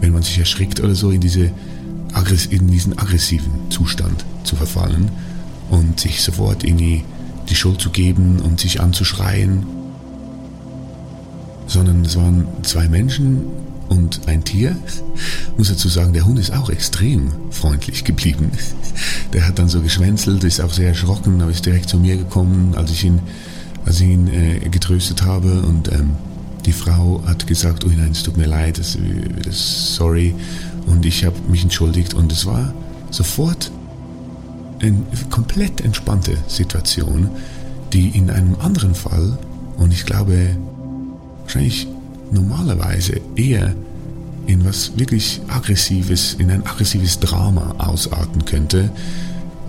wenn 0.00 0.12
man 0.12 0.22
sich 0.22 0.38
erschrickt 0.38 0.80
oder 0.80 0.94
so, 0.94 1.10
in, 1.10 1.20
diese, 1.20 1.50
in 2.50 2.66
diesen 2.68 2.98
aggressiven 2.98 3.70
Zustand 3.70 4.24
zu 4.44 4.56
verfallen 4.56 5.10
und 5.70 6.00
sich 6.00 6.22
sofort 6.22 6.64
irgendwie 6.64 7.04
die 7.48 7.54
Schuld 7.54 7.80
zu 7.80 7.90
geben 7.90 8.40
und 8.40 8.60
sich 8.60 8.80
anzuschreien, 8.80 9.66
sondern 11.66 12.04
es 12.04 12.16
waren 12.16 12.46
zwei 12.62 12.88
Menschen, 12.88 13.44
und 13.88 14.26
ein 14.26 14.44
Tier. 14.44 14.76
Muss 15.56 15.68
dazu 15.68 15.88
sagen, 15.88 16.12
der 16.12 16.26
Hund 16.26 16.38
ist 16.38 16.52
auch 16.52 16.70
extrem 16.70 17.32
freundlich 17.50 18.04
geblieben. 18.04 18.50
Der 19.32 19.46
hat 19.46 19.58
dann 19.58 19.68
so 19.68 19.80
geschwänzelt, 19.80 20.44
ist 20.44 20.60
auch 20.60 20.72
sehr 20.72 20.88
erschrocken, 20.88 21.40
aber 21.40 21.50
ist 21.50 21.66
direkt 21.66 21.88
zu 21.88 21.98
mir 21.98 22.16
gekommen, 22.16 22.74
als 22.76 22.90
ich 22.90 23.04
ihn, 23.04 23.20
als 23.84 24.00
ich 24.00 24.08
ihn 24.08 24.28
äh, 24.28 24.68
getröstet 24.68 25.22
habe. 25.24 25.62
Und 25.62 25.90
ähm, 25.92 26.10
die 26.64 26.72
Frau 26.72 27.22
hat 27.26 27.46
gesagt, 27.46 27.84
oh 27.84 27.88
nein, 27.88 28.10
es 28.12 28.22
tut 28.22 28.36
mir 28.36 28.46
leid, 28.46 28.78
das, 28.78 28.96
das, 29.42 29.94
sorry. 29.96 30.34
Und 30.86 31.04
ich 31.06 31.24
habe 31.24 31.36
mich 31.48 31.62
entschuldigt 31.62 32.14
und 32.14 32.32
es 32.32 32.46
war 32.46 32.72
sofort 33.10 33.70
eine 34.80 35.02
komplett 35.30 35.80
entspannte 35.80 36.36
Situation, 36.46 37.30
die 37.92 38.08
in 38.08 38.30
einem 38.30 38.56
anderen 38.60 38.94
Fall, 38.94 39.38
und 39.76 39.92
ich 39.92 40.04
glaube, 40.04 40.56
wahrscheinlich 41.42 41.88
normalerweise 42.34 43.20
eher 43.36 43.74
in 44.46 44.64
was 44.64 44.92
wirklich 44.98 45.40
Aggressives, 45.48 46.34
in 46.34 46.50
ein 46.50 46.66
aggressives 46.66 47.18
Drama 47.18 47.74
ausarten 47.78 48.44
könnte, 48.44 48.90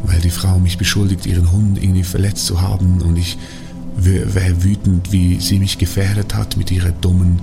weil 0.03 0.19
die 0.19 0.29
Frau 0.29 0.59
mich 0.59 0.77
beschuldigt, 0.77 1.25
ihren 1.25 1.51
Hund 1.51 1.81
irgendwie 1.81 2.03
verletzt 2.03 2.45
zu 2.45 2.61
haben 2.61 3.01
und 3.01 3.17
ich 3.17 3.37
wäre 3.97 4.63
wütend, 4.63 5.11
wie 5.11 5.39
sie 5.39 5.59
mich 5.59 5.77
gefährdet 5.77 6.35
hat 6.35 6.57
mit 6.57 6.69
ihrer 6.71 6.91
dummen, 6.91 7.39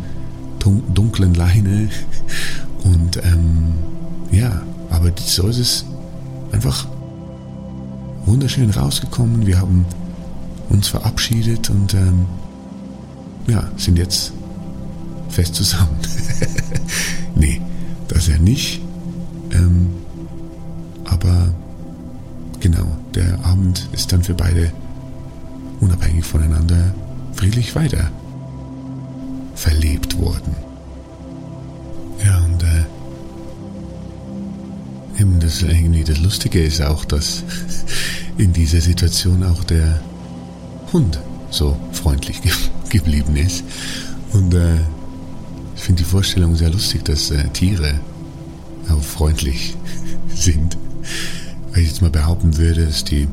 dunklen 0.59 1.35
Leine. 1.35 1.89
Und 2.85 3.17
ähm, 3.19 3.75
ja, 4.33 4.61
aber 4.91 5.13
so 5.17 5.47
ist 5.47 5.59
es 5.59 5.85
einfach 6.51 6.89
wunderschön 8.27 8.71
rausgekommen. 8.71 9.47
Wir 9.47 9.61
haben 9.61 9.87
uns 10.69 10.89
verabschiedet 10.89 11.71
und 11.71 11.95
ähm, 11.95 12.27
ja, 13.47 13.71
sind 13.77 13.99
jetzt 13.99 14.33
fest 15.33 15.55
zusammen. 15.55 15.97
nee, 17.35 17.61
das 18.09 18.29
ja 18.29 18.39
nicht. 18.39 18.81
Ähm, 19.53 19.91
aber 21.05 21.53
genau, 22.61 22.87
der 23.15 23.45
Abend 23.45 23.89
ist 23.93 24.13
dann 24.13 24.23
für 24.23 24.35
beide 24.35 24.73
unabhängig 25.81 26.25
voneinander 26.25 26.95
friedlich 27.35 27.75
weiter 27.75 28.11
verlebt 29.55 30.19
worden. 30.19 30.55
Ja, 32.25 32.39
und 32.45 32.63
äh, 32.63 32.85
eben 35.21 35.41
das, 35.41 35.63
irgendwie 35.63 36.05
das 36.05 36.21
Lustige 36.21 36.63
ist 36.63 36.81
auch, 36.83 37.05
dass 37.05 37.43
in 38.39 38.53
dieser 38.53 38.81
Situation 38.81 39.43
auch 39.45 39.65
der 39.65 40.01
Hund 40.93 41.19
so 41.51 41.77
freundlich 41.93 42.43
ge 42.43 42.53
geblieben 42.91 43.37
ist. 43.37 43.65
Und 44.35 44.53
äh, 44.53 44.77
ich 45.83 45.87
finde 45.87 46.05
die 46.05 46.09
Vorstellung 46.09 46.55
sehr 46.55 46.71
lustig, 46.71 47.05
dass 47.07 47.33
äh, 47.33 47.43
Tiere 47.49 47.99
auch 48.89 49.03
freundlich 49.03 49.77
sind. 50.29 50.79
Weil 51.73 51.83
ich 51.83 51.89
jetzt 51.89 52.03
mal 52.03 52.11
behaupten 52.11 52.57
würde, 52.57 52.87
dass 52.87 53.03
die 53.03 53.27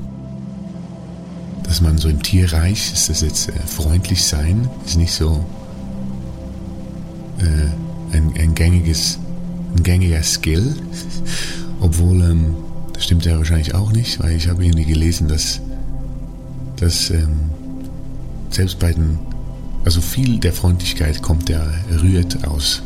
dass 1.62 1.80
man 1.80 2.00
so 2.00 2.10
im 2.10 2.24
Tierreich, 2.24 2.92
ist 2.92 3.08
das 3.08 3.22
jetzt 3.22 3.50
äh, 3.50 3.52
freundlich 3.68 4.26
sein, 4.26 4.68
ist 4.84 4.98
nicht 4.98 5.12
so 5.12 5.46
äh, 7.38 8.16
ein, 8.18 8.34
ein, 8.36 8.56
gängiges, 8.56 9.20
ein 9.76 9.84
gängiger 9.84 10.24
Skill. 10.24 10.76
Obwohl, 11.82 12.20
ähm, 12.24 12.56
das 12.94 13.04
stimmt 13.04 13.26
ja 13.26 13.38
wahrscheinlich 13.38 13.76
auch 13.76 13.92
nicht, 13.92 14.20
weil 14.20 14.36
ich 14.36 14.48
habe 14.48 14.66
irgendwie 14.66 14.86
gelesen, 14.86 15.28
dass, 15.28 15.62
dass 16.78 17.12
ähm, 17.12 17.52
selbst 18.50 18.80
bei 18.80 18.92
den, 18.92 19.20
also 19.90 20.02
viel 20.02 20.38
der 20.38 20.54
Freundlichkeit 20.54 21.24
kommt 21.24 21.50
ja, 21.50 21.64
rührt 22.04 22.48
aus, 22.48 22.84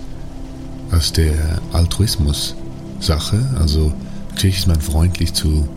aus 0.89 1.11
der 1.11 1.59
Altruismus-Sache. 1.73 3.45
Also 3.59 3.91
natürlich 4.29 4.59
ist 4.59 4.67
man 4.67 4.79
freundlich 4.79 5.33
zu 5.33 5.67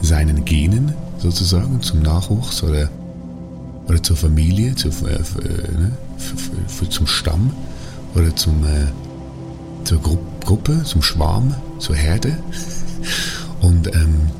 seinen 0.00 0.46
Genen, 0.46 0.94
sozusagen, 1.18 1.82
zum 1.82 2.00
Nachwuchs 2.00 2.62
oder, 2.62 2.88
oder 3.86 4.02
zur 4.02 4.16
Familie, 4.16 4.74
zu, 4.74 4.88
äh, 4.88 5.18
ne, 5.78 5.92
zum 6.88 7.06
Stamm 7.06 7.50
oder 8.14 8.34
zum, 8.34 8.64
äh, 8.64 8.86
zur 9.84 10.00
Gru 10.00 10.16
Gruppe, 10.40 10.84
zum 10.84 11.02
Schwarm, 11.02 11.54
zur 11.80 11.96
Herde. 11.96 12.38
Und 13.60 13.94
ähm, 13.94 14.30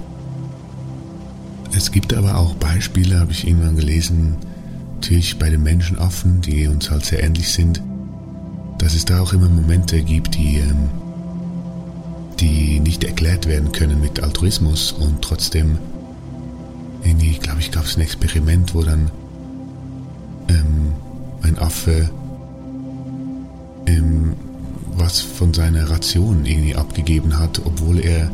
es 1.76 1.92
gibt 1.92 2.14
aber 2.14 2.38
auch 2.38 2.54
Beispiele, 2.54 3.20
habe 3.20 3.32
ich 3.32 3.46
irgendwann 3.46 3.76
gelesen, 3.76 4.36
natürlich 5.02 5.36
bei 5.36 5.50
den 5.50 5.64
Menschenaffen, 5.64 6.42
die 6.42 6.68
uns 6.68 6.88
halt 6.88 7.04
sehr 7.04 7.24
ähnlich 7.24 7.48
sind, 7.48 7.82
dass 8.78 8.94
es 8.94 9.04
da 9.04 9.20
auch 9.20 9.32
immer 9.32 9.48
Momente 9.48 10.00
gibt, 10.00 10.36
die, 10.36 10.58
ähm, 10.58 10.90
die 12.38 12.78
nicht 12.78 13.02
erklärt 13.02 13.48
werden 13.48 13.72
können 13.72 14.00
mit 14.00 14.22
Altruismus 14.22 14.92
und 14.92 15.20
trotzdem 15.20 15.78
irgendwie, 17.02 17.32
glaube 17.32 17.58
ich, 17.58 17.72
gab 17.72 17.84
es 17.84 17.96
ein 17.96 18.02
Experiment, 18.02 18.76
wo 18.76 18.84
dann 18.84 19.10
ähm, 20.48 20.92
ein 21.42 21.58
Affe 21.58 22.08
ähm, 23.88 24.34
was 24.94 25.20
von 25.20 25.52
seiner 25.52 25.90
Ration 25.90 26.46
irgendwie 26.46 26.76
abgegeben 26.76 27.40
hat, 27.40 27.60
obwohl 27.64 27.98
er 27.98 28.30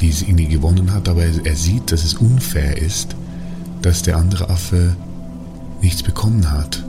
diese 0.00 0.26
irgendwie 0.26 0.48
gewonnen 0.48 0.92
hat, 0.92 1.08
aber 1.08 1.24
er, 1.24 1.46
er 1.46 1.56
sieht, 1.56 1.92
dass 1.92 2.04
es 2.04 2.12
unfair 2.12 2.76
ist, 2.76 3.16
dass 3.80 4.02
der 4.02 4.18
andere 4.18 4.50
Affe 4.50 4.96
nichts 5.80 6.02
bekommen 6.02 6.50
hat. 6.50 6.84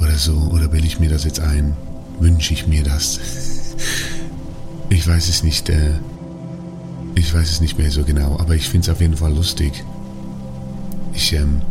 Oder 0.00 0.16
so, 0.16 0.34
oder 0.52 0.72
will 0.72 0.84
ich 0.84 1.00
mir 1.00 1.08
das 1.08 1.24
jetzt 1.24 1.40
ein? 1.40 1.76
Wünsche 2.20 2.54
ich 2.54 2.66
mir 2.66 2.82
das? 2.82 3.20
ich 4.90 5.06
weiß 5.06 5.28
es 5.28 5.42
nicht, 5.42 5.68
äh, 5.68 5.92
ich 7.14 7.32
weiß 7.32 7.50
es 7.50 7.60
nicht 7.60 7.78
mehr 7.78 7.90
so 7.90 8.04
genau, 8.04 8.38
aber 8.38 8.54
ich 8.54 8.68
finde 8.68 8.84
es 8.84 8.88
auf 8.88 9.00
jeden 9.00 9.16
Fall 9.16 9.34
lustig, 9.34 9.84
ich 11.12 11.32
ähm, 11.32 11.62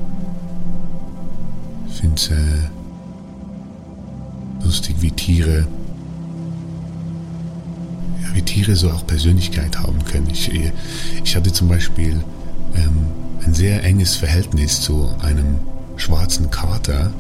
finde 1.90 2.16
es 2.16 2.30
äh, 2.30 2.70
lustig, 4.64 4.96
wie 5.00 5.12
Tiere, 5.12 5.68
ja, 8.22 8.36
wie 8.36 8.42
Tiere 8.42 8.76
so 8.76 8.90
auch 8.90 9.06
Persönlichkeit 9.06 9.80
haben 9.80 10.04
können. 10.06 10.28
Ich, 10.32 10.54
äh, 10.54 10.72
ich 11.24 11.36
hatte 11.36 11.52
zum 11.52 11.68
Beispiel 11.68 12.24
ähm, 12.76 13.08
ein 13.46 13.54
sehr 13.54 13.84
enges 13.84 14.16
Verhältnis 14.16 14.82
zu 14.82 15.10
einem 15.22 15.60
schwarzen 15.98 16.50
Kater, 16.50 17.12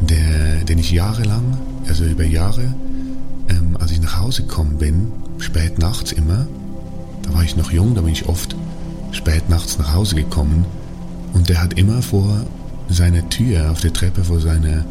der, 0.00 0.64
den 0.64 0.78
ich 0.78 0.90
jahrelang, 0.90 1.58
also 1.86 2.04
über 2.04 2.24
Jahre, 2.24 2.74
ähm, 3.48 3.76
als 3.78 3.90
ich 3.90 4.00
nach 4.00 4.18
Hause 4.20 4.42
gekommen 4.42 4.78
bin, 4.78 5.12
spät 5.38 5.78
nachts 5.78 6.12
immer, 6.12 6.46
da 7.22 7.34
war 7.34 7.44
ich 7.44 7.56
noch 7.56 7.70
jung, 7.70 7.94
da 7.94 8.00
bin 8.00 8.12
ich 8.12 8.28
oft 8.28 8.56
spät 9.12 9.48
nachts 9.48 9.78
nach 9.78 9.94
Hause 9.94 10.16
gekommen 10.16 10.64
und 11.32 11.48
der 11.48 11.62
hat 11.62 11.78
immer 11.78 12.02
vor 12.02 12.44
seiner 12.88 13.28
Tür 13.28 13.70
auf 13.70 13.80
der 13.80 13.92
Treppe 13.92 14.24
vor 14.24 14.40
seiner 14.40 14.84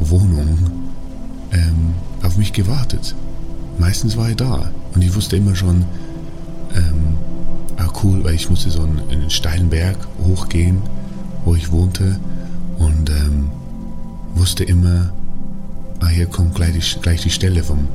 Wohnung 0.00 0.58
ähm, 1.52 1.94
auf 2.22 2.36
mich 2.36 2.52
gewartet. 2.52 3.14
Meistens 3.78 4.16
war 4.16 4.28
er 4.28 4.34
da 4.34 4.70
und 4.94 5.02
ich 5.02 5.14
wusste 5.14 5.36
immer 5.36 5.54
schon, 5.54 5.84
ähm, 6.74 7.16
ah 7.76 7.88
cool, 8.02 8.24
weil 8.24 8.34
ich 8.34 8.50
musste 8.50 8.70
so 8.70 8.82
einen, 8.82 9.00
einen 9.10 9.30
steilen 9.30 9.70
Berg 9.70 9.96
hochgehen, 10.24 10.78
wo 11.44 11.54
ich 11.54 11.70
wohnte 11.70 12.18
und 12.78 13.10
ähm, 13.10 13.50
wusste 14.34 14.64
immer, 14.64 15.12
ah 16.00 16.08
hier 16.08 16.26
kommt 16.26 16.54
gleich 16.54 16.72
die, 16.72 17.00
gleich 17.00 17.22
die 17.22 17.30
Stelle 17.30 17.62
vom, 17.62 17.88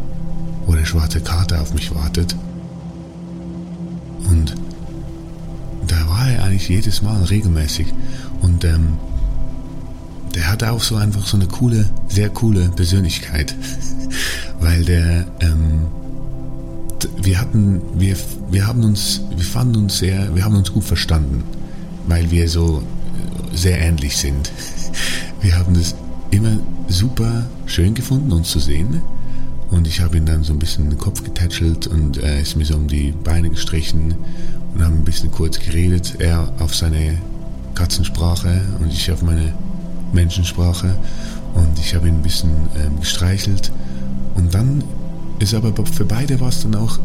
wo 0.65 0.73
der 0.73 0.85
schwarze 0.85 1.21
Kater 1.21 1.61
auf 1.61 1.73
mich 1.73 1.93
wartet. 1.93 2.35
Und 4.29 4.55
da 5.87 6.07
war 6.09 6.29
er 6.29 6.43
eigentlich 6.43 6.69
jedes 6.69 7.01
Mal 7.01 7.23
regelmäßig. 7.23 7.87
Und 8.41 8.63
ähm, 8.65 8.97
der 10.35 10.49
hatte 10.49 10.71
auch 10.71 10.81
so 10.81 10.95
einfach 10.95 11.25
so 11.25 11.37
eine 11.37 11.47
coole, 11.47 11.89
sehr 12.07 12.29
coole 12.29 12.69
Persönlichkeit. 12.69 13.55
Weil 14.59 14.83
der, 14.85 15.27
ähm, 15.41 15.87
wir 17.21 17.39
hatten, 17.39 17.81
wir, 17.95 18.15
wir 18.49 18.65
haben 18.67 18.83
uns, 18.83 19.21
wir 19.35 19.45
fanden 19.45 19.75
uns 19.75 19.97
sehr, 19.97 20.33
wir 20.35 20.45
haben 20.45 20.55
uns 20.55 20.71
gut 20.71 20.83
verstanden. 20.83 21.43
Weil 22.07 22.31
wir 22.31 22.49
so 22.49 22.83
sehr 23.53 23.79
ähnlich 23.79 24.17
sind. 24.17 24.51
Wir 25.41 25.57
haben 25.57 25.75
es 25.75 25.95
immer 26.31 26.57
super 26.87 27.45
schön 27.65 27.93
gefunden, 27.93 28.31
uns 28.31 28.49
zu 28.49 28.59
sehen. 28.59 29.01
Und 29.71 29.87
ich 29.87 30.01
habe 30.01 30.17
ihn 30.17 30.25
dann 30.25 30.43
so 30.43 30.53
ein 30.53 30.59
bisschen 30.59 30.89
den 30.89 30.99
Kopf 30.99 31.23
getätschelt 31.23 31.87
und 31.87 32.17
er 32.17 32.39
ist 32.39 32.55
mir 32.55 32.65
so 32.65 32.75
um 32.75 32.87
die 32.87 33.11
Beine 33.11 33.49
gestrichen 33.49 34.13
und 34.73 34.83
haben 34.83 34.97
ein 34.97 35.03
bisschen 35.03 35.31
kurz 35.31 35.59
geredet. 35.59 36.15
Er 36.19 36.53
auf 36.59 36.75
seine 36.75 37.17
Katzensprache 37.73 38.61
und 38.79 38.93
ich 38.93 39.11
auf 39.11 39.23
meine 39.23 39.53
Menschensprache. 40.13 40.95
Und 41.55 41.79
ich 41.79 41.95
habe 41.95 42.07
ihn 42.07 42.15
ein 42.15 42.21
bisschen 42.21 42.51
ähm, 42.75 42.99
gestreichelt. 42.99 43.71
Und 44.35 44.53
dann 44.53 44.83
ist 45.39 45.53
aber 45.53 45.73
für 45.85 46.05
beide 46.05 46.39
war 46.39 46.49
es 46.49 46.61
dann 46.61 46.75
auch 46.75 46.99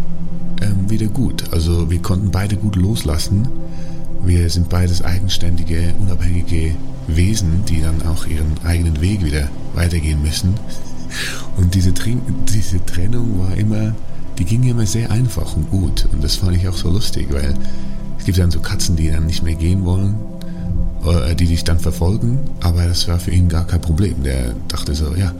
ähm, 0.60 0.90
wieder 0.90 1.06
gut. 1.06 1.44
Also 1.52 1.90
wir 1.90 2.00
konnten 2.00 2.30
beide 2.30 2.56
gut 2.56 2.76
loslassen. 2.76 3.48
Wir 4.28 4.50
sind 4.50 4.68
beides 4.68 5.00
eigenständige, 5.00 5.94
unabhängige 5.98 6.74
Wesen, 7.06 7.64
die 7.64 7.80
dann 7.80 8.02
auch 8.02 8.26
ihren 8.26 8.58
eigenen 8.62 9.00
Weg 9.00 9.24
wieder 9.24 9.48
weitergehen 9.72 10.20
müssen. 10.20 10.52
Und 11.56 11.74
diese, 11.74 11.94
diese 11.94 12.84
Trennung 12.84 13.38
war 13.38 13.56
immer, 13.56 13.94
die 14.38 14.44
ging 14.44 14.64
immer 14.64 14.84
sehr 14.84 15.10
einfach 15.10 15.56
und 15.56 15.70
gut. 15.70 16.06
Und 16.12 16.22
das 16.22 16.36
fand 16.36 16.58
ich 16.58 16.68
auch 16.68 16.76
so 16.76 16.90
lustig, 16.90 17.28
weil 17.30 17.54
es 18.18 18.26
gibt 18.26 18.36
dann 18.36 18.50
so 18.50 18.60
Katzen, 18.60 18.96
die 18.96 19.10
dann 19.10 19.24
nicht 19.24 19.42
mehr 19.44 19.54
gehen 19.54 19.86
wollen, 19.86 20.16
äh, 21.06 21.34
die 21.34 21.46
dich 21.46 21.64
dann 21.64 21.78
verfolgen, 21.78 22.38
aber 22.60 22.84
das 22.84 23.08
war 23.08 23.18
für 23.18 23.30
ihn 23.30 23.48
gar 23.48 23.66
kein 23.66 23.80
Problem. 23.80 24.24
Der 24.24 24.52
dachte 24.68 24.94
so, 24.94 25.14
ja, 25.14 25.32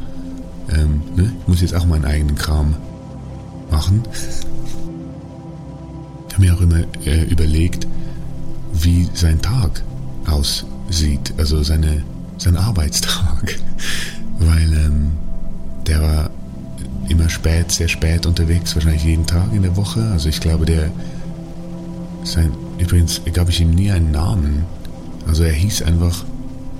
ähm, 0.75 1.03
ne, 1.15 1.31
ich 1.43 1.47
muss 1.47 1.61
jetzt 1.61 1.75
auch 1.75 1.85
meinen 1.85 2.07
eigenen 2.07 2.37
Kram 2.37 2.75
machen. 3.71 4.03
Ich 6.31 6.41
habe 6.41 6.53
mir 6.53 6.55
auch 6.55 6.61
immer 6.61 6.85
äh, 7.05 7.25
überlegt, 7.25 7.89
wie 8.85 9.09
sein 9.15 9.41
Tag 9.41 9.83
aussieht, 10.27 11.35
also 11.37 11.63
seine, 11.63 12.03
sein 12.39 12.57
Arbeitstag, 12.57 13.59
weil 14.39 14.73
ähm, 14.73 15.13
der 15.87 16.03
war 16.03 16.31
immer 17.09 17.29
spät, 17.29 17.73
sehr 17.73 17.89
spät 17.89 18.27
unterwegs, 18.27 18.75
wahrscheinlich 18.75 19.05
jeden 19.05 19.27
Tag 19.27 19.53
in 19.53 19.63
der 19.63 19.77
Woche. 19.77 20.03
Also 20.13 20.29
ich 20.29 20.41
glaube, 20.41 20.67
der 20.67 20.91
sein, 22.25 22.53
übrigens 22.79 23.23
gab 23.33 23.49
ich 23.49 23.61
ihm 23.61 23.71
nie 23.71 23.91
einen 23.91 24.11
Namen. 24.11 24.65
Also 25.27 25.45
er 25.45 25.53
hieß 25.53 25.83
einfach 25.83 26.25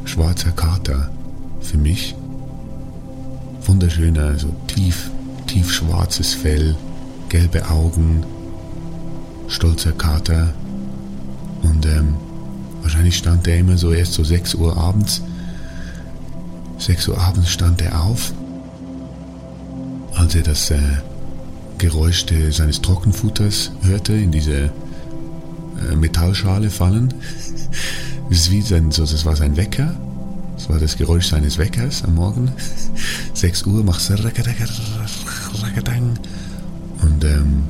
Schwarzer 0.05 0.53
Kater 0.53 1.11
für 1.61 1.79
mich. 1.79 2.15
Wunderschöner, 3.63 4.39
so 4.39 4.55
tief, 4.67 5.11
tief 5.47 5.73
schwarzes 5.73 6.35
Fell, 6.35 6.77
gelbe 7.29 7.69
Augen, 7.69 8.25
stolzer 9.49 9.93
Kater. 9.93 10.55
Und 11.63 11.87
ähm, 11.87 12.15
wahrscheinlich 12.83 13.17
stand 13.17 13.47
er 13.49 13.59
immer 13.59 13.77
so 13.77 13.93
erst 13.93 14.15
so 14.15 14.25
6 14.25 14.55
Uhr 14.55 14.77
abends. 14.77 15.23
6 16.79 17.09
Uhr 17.09 17.19
abends 17.19 17.51
stand 17.51 17.83
er 17.83 18.03
auf 18.03 18.33
als 20.19 20.35
er 20.35 20.43
das 20.43 20.71
äh, 20.71 20.79
Geräusch 21.79 22.27
seines 22.51 22.83
Trockenfutters 22.83 23.71
hörte, 23.83 24.13
in 24.15 24.33
diese 24.33 24.73
äh, 25.91 25.97
Metallschale 25.97 26.71
fallen. 26.71 27.15
Das, 28.29 28.41
ist 28.41 28.51
wie 28.51 28.61
sein, 28.61 28.91
so, 28.91 29.03
das 29.03 29.25
war 29.25 29.37
sein 29.37 29.57
Wecker. 29.57 29.95
Das 30.57 30.69
war 30.69 30.81
das 30.81 30.97
Geräusch 30.97 31.29
seines 31.29 31.57
Weckers 31.57 32.03
am 32.03 32.17
Morgen. 32.17 32.51
6 33.35 33.63
Uhr 33.67 33.85
macht 33.85 34.01
es 34.01 34.11
und 37.01 37.25
ähm, 37.25 37.63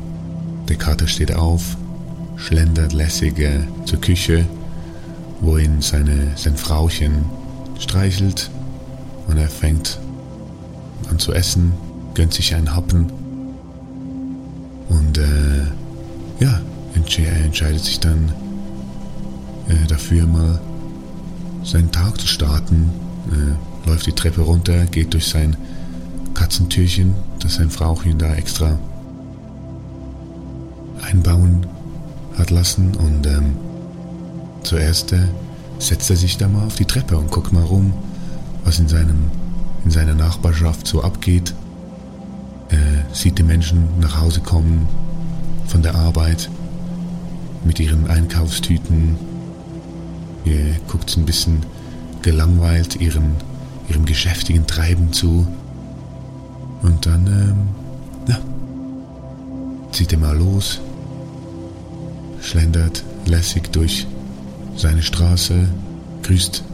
der 0.69 0.77
Kater 0.77 1.07
steht 1.07 1.35
auf, 1.35 1.77
schlendert 2.39 2.93
lässig 2.93 3.39
äh, 3.41 3.61
zur 3.85 4.01
Küche, 4.01 4.47
wohin 5.41 5.83
seine, 5.83 6.33
sein 6.37 6.57
Frauchen 6.57 7.25
streichelt 7.79 8.51
und 9.27 9.37
er 9.37 9.49
fängt 9.49 9.99
an 11.11 11.19
zu 11.19 11.33
essen, 11.33 11.73
gönnt 12.15 12.33
sich 12.33 12.55
einen 12.55 12.75
Happen 12.75 13.13
und 14.89 15.19
äh, 15.19 15.65
ja, 16.41 16.61
er 16.95 17.45
entscheidet 17.45 17.85
sich 17.85 18.01
dann 18.01 18.33
äh, 19.69 19.87
dafür 19.89 20.27
mal 20.27 20.61
seinen 21.65 21.91
Tag 21.91 22.21
zu 22.21 22.27
starten, 22.27 22.91
äh, 23.33 23.89
läuft 23.89 24.07
die 24.07 24.13
Treppe 24.13 24.43
runter, 24.43 24.85
geht 24.87 25.15
durch 25.15 25.27
sein 25.27 25.57
Katzentürchen, 26.35 27.15
das 27.41 27.55
sein 27.55 27.71
Frauchen 27.71 28.19
da 28.19 28.35
extra 28.35 28.79
einbauen 31.03 31.67
hat 32.39 32.51
lassen 32.51 32.95
und 32.95 33.27
ähm, 33.27 33.57
zuerst 34.63 35.13
äh, 35.13 35.29
setzt 35.79 36.11
er 36.11 36.17
sich 36.17 36.37
da 36.37 36.49
mal 36.49 36.67
auf 36.67 36.77
die 36.77 36.85
Treppe 36.85 37.17
und 37.17 37.31
guckt 37.31 37.53
mal 37.53 37.65
rum, 37.65 37.93
was 38.65 38.79
in, 38.79 38.89
seinem, 38.89 39.31
in 39.85 39.91
seiner 39.91 40.15
Nachbarschaft 40.15 40.87
so 40.87 41.03
abgeht 41.03 41.55
äh, 42.71 43.15
sieht 43.15 43.39
die 43.39 43.43
Menschen 43.43 43.89
nach 44.01 44.21
Hause 44.21 44.41
kommen 44.41 44.89
von 45.67 45.83
der 45.83 45.95
Arbeit 45.95 46.51
mit 47.65 47.81
ihren 47.81 48.09
Einkaufstüten. 48.09 49.17
Er 50.45 50.79
guckt 50.87 51.17
ein 51.17 51.25
bisschen 51.25 51.63
gelangweilt 52.23 52.97
ihrem, 52.97 53.33
ihrem 53.89 54.05
geschäftigen 54.05 54.67
Treiben 54.67 55.13
zu. 55.13 55.47
Und 56.83 57.07
dann, 57.07 57.27
ähm, 57.27 57.69
ja, 58.29 58.39
zieht 59.93 60.13
er 60.13 60.19
mal 60.19 60.37
los, 60.37 60.81
schlendert 62.49 63.05
lässig 63.27 63.71
durch 63.73 64.07
seine 64.77 65.03
Straße, 65.03 65.69
grüßt, 66.23 66.65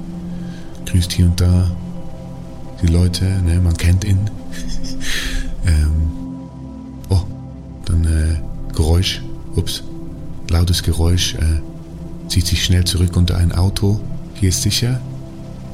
grüßt 0.87 1.13
hier 1.13 1.27
und 1.27 1.41
da 1.41 1.71
die 2.81 2.87
Leute, 2.87 3.25
ne, 3.25 3.61
man 3.61 3.77
kennt 3.77 4.05
ihn. 4.05 4.19
Ähm, 5.67 6.11
oh, 7.09 7.23
dann 7.87 8.05
äh, 8.05 8.75
Geräusch, 8.75 9.23
ups, 9.57 9.83
lautes 10.51 10.83
Geräusch, 10.83 11.37
äh, 11.37 11.63
zieht 12.29 12.47
sich 12.47 12.63
schnell 12.63 12.85
zurück 12.85 13.17
unter 13.17 13.39
ein 13.39 13.51
Auto, 13.51 13.99
hier 14.35 14.51
ist 14.51 14.61
sicher, 14.61 15.01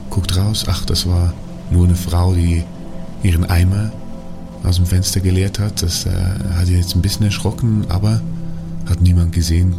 guckt 0.08 0.36
raus, 0.36 0.64
ach, 0.68 0.84
das 0.84 1.08
war 1.08 1.34
nur 1.72 1.86
eine 1.86 1.96
Frau, 1.96 2.34
die 2.34 2.62
ihren 3.24 3.50
Eimer 3.50 3.90
aus 4.62 4.76
dem 4.76 4.86
Fenster 4.86 5.18
geleert 5.18 5.58
hat. 5.58 5.82
Das 5.82 6.06
äh, 6.06 6.10
hat 6.54 6.66
sie 6.66 6.76
jetzt 6.76 6.94
ein 6.94 7.02
bisschen 7.02 7.26
erschrocken, 7.26 7.86
aber 7.88 8.20
hat 8.88 9.00
niemand 9.00 9.32
gesehen. 9.32 9.74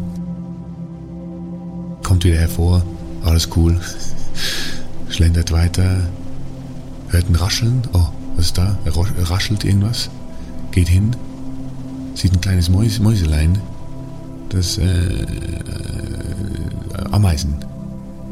Kommt 2.12 2.26
wieder 2.26 2.39
hervor, 2.39 2.84
alles 3.24 3.47
cool. 3.56 3.80
Schlendert 5.08 5.54
weiter, 5.54 6.02
hört 7.08 7.30
ein 7.30 7.36
Rascheln. 7.36 7.84
Oh, 7.93 8.08
was 8.36 8.47
ist 8.47 8.58
da? 8.58 8.78
Raschelt 8.86 9.63
irgendwas. 9.63 10.10
Geht 10.71 10.89
hin, 10.89 11.15
sieht 12.13 12.34
ein 12.34 12.41
kleines 12.41 12.67
Mäus 12.67 13.00
Mäuselein, 13.00 13.60
das 14.50 14.78
äh, 14.78 14.84
äh, 14.84 15.26
Ameisen 17.12 17.56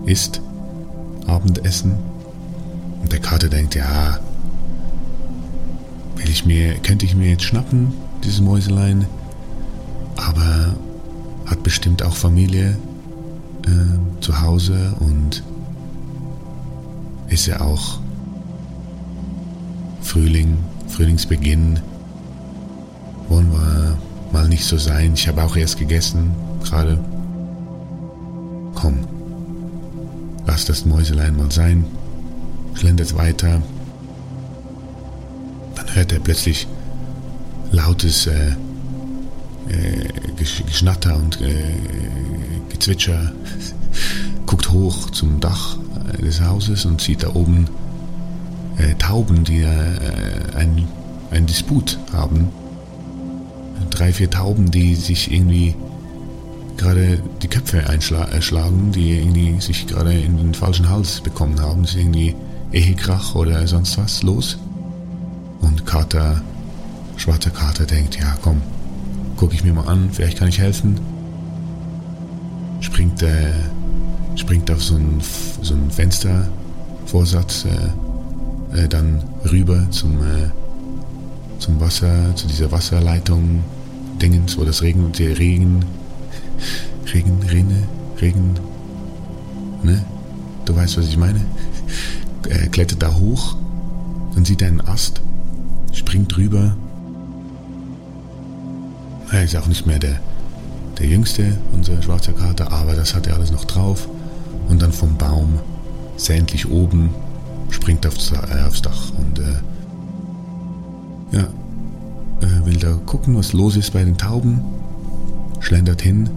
isst, 0.06 0.42
Abendessen. 1.26 1.94
Und 3.02 3.14
der 3.14 3.20
Kater 3.22 3.48
denkt, 3.48 3.76
ja, 3.76 4.20
will 6.18 6.30
ich 6.30 6.46
mir, 6.46 6.74
könnte 6.80 7.06
ich 7.06 7.16
mir 7.16 7.30
jetzt 7.30 7.44
schnappen, 7.44 7.94
dieses 8.26 8.42
Mäuselein, 8.42 9.06
aber 10.18 10.76
hat 11.46 11.64
bestimmt 11.64 12.04
auch 12.04 12.18
Familie 12.18 12.76
äh, 13.66 14.22
zu 14.22 14.42
Hause 14.42 14.94
und 15.00 15.44
ist 17.30 17.46
ja 17.46 17.62
auch 17.62 18.00
Frühling, 20.02 20.58
Frühlingsbeginn, 20.88 21.80
wollen 23.28 23.52
wir 23.52 23.98
mal 24.32 24.48
nicht 24.48 24.66
so 24.66 24.78
sein. 24.78 25.14
Ich 25.14 25.28
habe 25.28 25.44
auch 25.44 25.56
erst 25.56 25.78
gegessen, 25.78 26.32
gerade. 26.64 27.00
Komm, 28.76 29.00
lass 30.48 30.66
das 30.66 30.86
Mäuselein 30.86 31.36
mal 31.36 31.52
sein, 31.52 31.86
schlendert 32.74 33.16
weiter. 33.16 33.62
Dann 35.76 35.96
hört 35.96 36.12
er 36.12 36.20
plötzlich 36.20 36.68
lautes 37.72 38.28
äh, 38.28 38.52
äh, 39.70 40.08
Geschnatter 40.36 41.16
und 41.16 41.42
äh, 41.42 41.76
Gezwitscher, 42.80 43.34
guckt 44.46 44.72
hoch 44.72 45.10
zum 45.10 45.42
Dach 45.42 45.78
äh, 46.14 46.22
des 46.22 46.42
Hauses 46.42 46.86
und 46.86 47.02
sieht 47.02 47.24
da 47.24 47.36
oben 47.36 47.68
äh, 48.78 48.96
Tauben, 48.96 49.44
die 49.44 49.60
äh, 49.64 50.56
ein, 50.56 50.88
ein 51.30 51.46
Disput 51.46 52.00
haben. 52.14 52.48
Drei, 53.90 54.14
vier 54.14 54.30
Tauben, 54.30 54.72
die 54.72 54.96
sich 54.96 55.30
irgendwie 55.30 55.76
gerade 56.78 57.22
die 57.42 57.50
Köpfe 57.50 57.90
einschlagen, 57.90 58.94
die 58.94 59.20
irgendwie 59.20 59.60
sich 59.60 59.86
gerade 59.86 60.14
in 60.14 60.38
den 60.38 60.54
falschen 60.54 60.90
Hals 60.90 61.20
bekommen 61.20 61.60
haben. 61.60 61.84
Es 61.84 61.92
ist 61.92 61.98
irgendwie 61.98 62.34
Ehekrach 62.72 63.36
oder 63.36 63.68
sonst 63.68 63.98
was 63.98 64.24
los. 64.24 64.58
Und 65.60 65.86
Kater, 65.86 66.42
schwarzer 67.18 67.50
Kater 67.50 67.86
denkt, 67.86 68.18
ja 68.18 68.38
komm, 68.42 68.62
gucke 69.36 69.54
ich 69.54 69.66
mir 69.66 69.74
mal 69.74 69.88
an, 69.90 70.12
vielleicht 70.14 70.38
kann 70.38 70.48
ich 70.48 70.60
helfen. 70.60 71.09
Springt, 72.82 73.22
äh, 73.22 73.54
springt 74.36 74.72
auf 74.72 74.82
so 74.82 74.96
ein, 74.96 75.22
so 75.62 75.74
ein 75.74 75.92
Fenstervorsatz, 75.92 77.66
äh, 77.66 78.84
äh, 78.84 78.88
dann 78.88 79.24
rüber 79.52 79.86
zum, 79.92 80.22
äh, 80.22 80.50
zum 81.60 81.80
Wasser, 81.80 82.36
zu 82.36 82.48
dieser 82.48 82.72
Wasserleitung 82.72 83.64
Dingens, 84.22 84.58
wo 84.58 84.64
das 84.64 84.82
Regen, 84.82 85.12
der 85.14 85.38
Regen, 85.38 85.86
Regen, 87.14 87.42
Rinne, 87.50 87.84
Regen, 88.22 88.56
ne? 89.84 90.04
Du 90.66 90.76
weißt, 90.76 90.98
was 90.98 91.08
ich 91.08 91.18
meine? 91.18 91.42
Er 92.48 92.68
klettert 92.68 93.02
da 93.02 93.16
hoch, 93.16 93.56
dann 94.36 94.46
sieht 94.46 94.62
er 94.62 94.68
einen 94.68 94.82
Ast, 94.82 95.22
springt 95.94 96.38
rüber. 96.38 96.76
Er 99.32 99.44
ist 99.44 99.56
auch 99.56 99.68
nicht 99.68 99.86
mehr 99.86 100.00
der, 100.00 100.20
der 101.00 101.08
jüngste, 101.08 101.58
unser 101.72 102.02
schwarzer 102.02 102.34
Kater, 102.34 102.72
aber 102.72 102.94
das 102.94 103.16
hat 103.16 103.28
er 103.28 103.36
alles 103.36 103.52
noch 103.52 103.66
drauf. 103.66 104.08
Und 104.68 104.82
dann 104.82 104.92
vom 104.92 105.18
Baum, 105.18 105.60
sämtlich 106.18 106.70
oben, 106.70 107.10
springt 107.70 108.06
aufs, 108.06 108.32
äh, 108.32 108.68
aufs 108.68 108.82
Dach 108.82 109.12
und 109.18 109.40
äh, 109.40 111.38
ja, 111.38 111.48
äh, 112.42 112.66
will 112.66 112.78
da 112.78 112.94
gucken, 113.06 113.36
was 113.38 113.54
los 113.54 113.76
ist 113.78 113.92
bei 113.92 114.04
den 114.04 114.18
Tauben, 114.18 114.62
schlendert 115.60 116.02
hin 116.02 116.30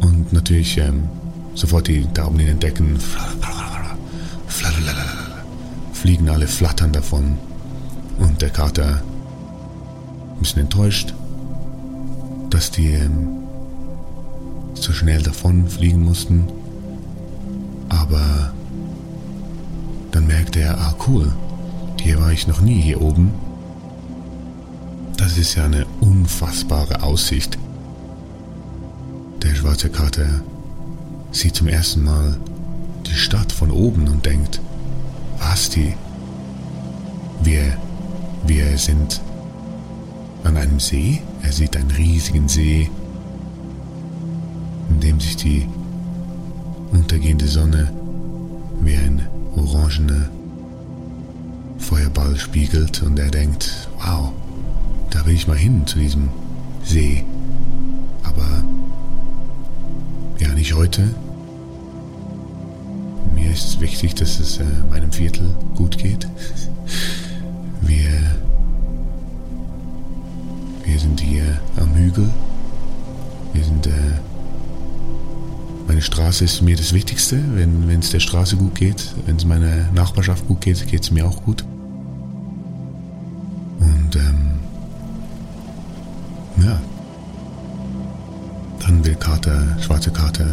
und 0.00 0.32
natürlich 0.32 0.76
ähm, 0.78 1.04
sofort 1.54 1.88
die 1.88 2.06
Tauben 2.12 2.40
in 2.40 2.46
den 2.46 2.60
Decken 2.60 2.98
fliegen 6.06 6.28
alle 6.28 6.46
flattern 6.46 6.92
davon 6.92 7.36
und 8.18 8.40
der 8.40 8.50
Kater 8.50 9.02
ein 9.02 10.38
bisschen 10.38 10.62
enttäuscht, 10.62 11.14
dass 12.56 12.70
die 12.70 12.92
ähm, 12.92 13.44
so 14.72 14.90
schnell 14.94 15.22
davon 15.22 15.68
fliegen 15.68 16.02
mussten. 16.02 16.48
Aber 17.90 18.54
dann 20.10 20.26
merkte 20.26 20.60
er, 20.60 20.78
ah 20.78 20.94
cool, 21.06 21.30
hier 22.00 22.18
war 22.18 22.32
ich 22.32 22.46
noch 22.46 22.62
nie 22.62 22.80
hier 22.80 23.02
oben. 23.02 23.30
Das 25.18 25.36
ist 25.36 25.54
ja 25.54 25.66
eine 25.66 25.84
unfassbare 26.00 27.02
Aussicht. 27.02 27.58
Der 29.42 29.54
schwarze 29.54 29.90
Kater 29.90 30.40
sieht 31.32 31.56
zum 31.56 31.68
ersten 31.68 32.04
Mal 32.04 32.38
die 33.06 33.16
Stadt 33.16 33.52
von 33.52 33.70
oben 33.70 34.08
und 34.08 34.24
denkt, 34.24 34.62
was 35.38 35.68
die? 35.68 35.92
Wir, 37.42 37.76
wir 38.46 38.78
sind 38.78 39.20
an 40.42 40.56
einem 40.56 40.80
See. 40.80 41.20
Er 41.46 41.52
sieht 41.52 41.76
einen 41.76 41.92
riesigen 41.92 42.48
See, 42.48 42.90
in 44.90 44.98
dem 45.00 45.20
sich 45.20 45.36
die 45.36 45.68
untergehende 46.90 47.46
Sonne 47.46 47.88
wie 48.80 48.96
ein 48.96 49.22
orangener 49.54 50.28
Feuerball 51.78 52.36
spiegelt 52.36 53.00
und 53.04 53.16
er 53.20 53.30
denkt, 53.30 53.88
wow, 54.04 54.32
da 55.10 55.24
will 55.24 55.34
ich 55.34 55.46
mal 55.46 55.56
hin 55.56 55.86
zu 55.86 56.00
diesem 56.00 56.30
See. 56.84 57.24
Aber 58.24 58.64
ja, 60.40 60.48
nicht 60.48 60.74
heute. 60.74 61.14
Mir 63.36 63.52
ist 63.52 63.80
wichtig, 63.80 64.16
dass 64.16 64.40
es 64.40 64.58
äh, 64.58 64.64
meinem 64.90 65.12
Viertel 65.12 65.56
gut 65.76 65.96
geht. 65.96 66.26
Wir 67.82 68.10
sind 71.06 71.20
hier 71.20 71.60
am 71.76 71.94
Hügel. 71.94 72.28
Wir 73.52 73.64
sind, 73.64 73.86
äh, 73.86 73.90
meine 75.86 76.02
Straße 76.02 76.44
ist 76.44 76.62
mir 76.62 76.76
das 76.76 76.92
Wichtigste. 76.92 77.40
Wenn 77.54 78.00
es 78.00 78.10
der 78.10 78.18
Straße 78.18 78.56
gut 78.56 78.74
geht, 78.74 79.14
wenn 79.24 79.36
es 79.36 79.44
meiner 79.44 79.92
Nachbarschaft 79.92 80.48
gut 80.48 80.62
geht, 80.62 80.84
geht 80.88 81.04
es 81.04 81.12
mir 81.12 81.24
auch 81.24 81.44
gut. 81.44 81.64
Und 83.78 84.16
ähm, 84.16 84.58
ja, 86.64 86.80
dann 88.80 89.04
will 89.04 89.14
Kater, 89.14 89.76
schwarze 89.80 90.10
Kater, 90.10 90.48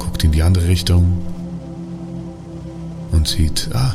guckt 0.00 0.24
in 0.24 0.32
die 0.32 0.42
andere 0.42 0.66
Richtung 0.66 1.16
und 3.12 3.28
sieht, 3.28 3.70
ah, 3.72 3.94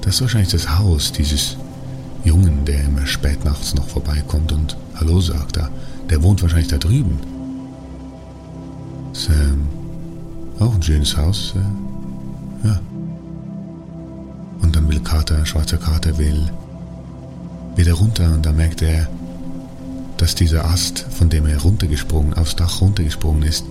das 0.00 0.14
ist 0.14 0.22
wahrscheinlich 0.22 0.50
das 0.50 0.78
Haus 0.78 1.12
dieses 1.12 1.58
Jungen, 2.24 2.64
der 2.64 2.84
immer 2.84 3.06
spät 3.06 3.44
nachts 3.44 3.74
noch 3.74 3.88
vorbeikommt 3.88 4.52
und 4.52 4.76
Hallo 4.96 5.20
sagt. 5.20 5.56
Da, 5.56 5.70
der 6.08 6.22
wohnt 6.22 6.42
wahrscheinlich 6.42 6.68
da 6.68 6.78
drüben. 6.78 7.18
Ähm, 9.28 9.68
auch 10.58 10.74
ein 10.74 10.82
schönes 10.82 11.16
Haus. 11.16 11.54
Äh, 11.56 12.68
ja. 12.68 12.80
Und 14.62 14.76
dann 14.76 14.88
will 14.88 15.00
Kater, 15.00 15.44
schwarzer 15.46 15.78
Kater 15.78 16.18
will 16.18 16.50
wieder 17.76 17.94
runter 17.94 18.32
und 18.34 18.44
da 18.44 18.52
merkt 18.52 18.82
er, 18.82 19.08
dass 20.16 20.34
dieser 20.34 20.66
Ast, 20.66 21.06
von 21.10 21.30
dem 21.30 21.46
er 21.46 21.60
runtergesprungen, 21.62 22.34
aufs 22.34 22.56
Dach 22.56 22.80
runtergesprungen 22.80 23.42
ist, 23.42 23.64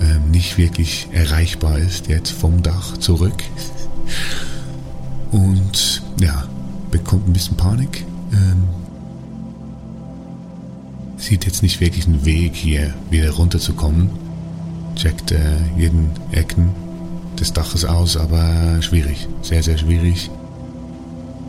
ähm, 0.00 0.30
nicht 0.30 0.58
wirklich 0.58 1.08
erreichbar 1.12 1.78
ist, 1.78 2.08
jetzt 2.08 2.32
vom 2.32 2.62
Dach 2.62 2.96
zurück. 2.96 3.42
Und 5.30 6.02
ja, 6.20 6.44
bekommt 6.90 7.28
ein 7.28 7.32
bisschen 7.32 7.56
Panik. 7.56 8.04
Ähm, 8.32 8.64
sieht 11.16 11.44
jetzt 11.44 11.62
nicht 11.62 11.80
wirklich 11.80 12.06
einen 12.06 12.24
Weg 12.24 12.54
hier 12.54 12.94
wieder 13.10 13.30
runterzukommen. 13.30 14.10
Checkt 14.96 15.32
äh, 15.32 15.38
jeden 15.76 16.10
Ecken 16.32 16.70
des 17.38 17.52
Daches 17.52 17.84
aus, 17.84 18.16
aber 18.16 18.80
schwierig, 18.82 19.28
sehr, 19.42 19.62
sehr 19.62 19.78
schwierig. 19.78 20.30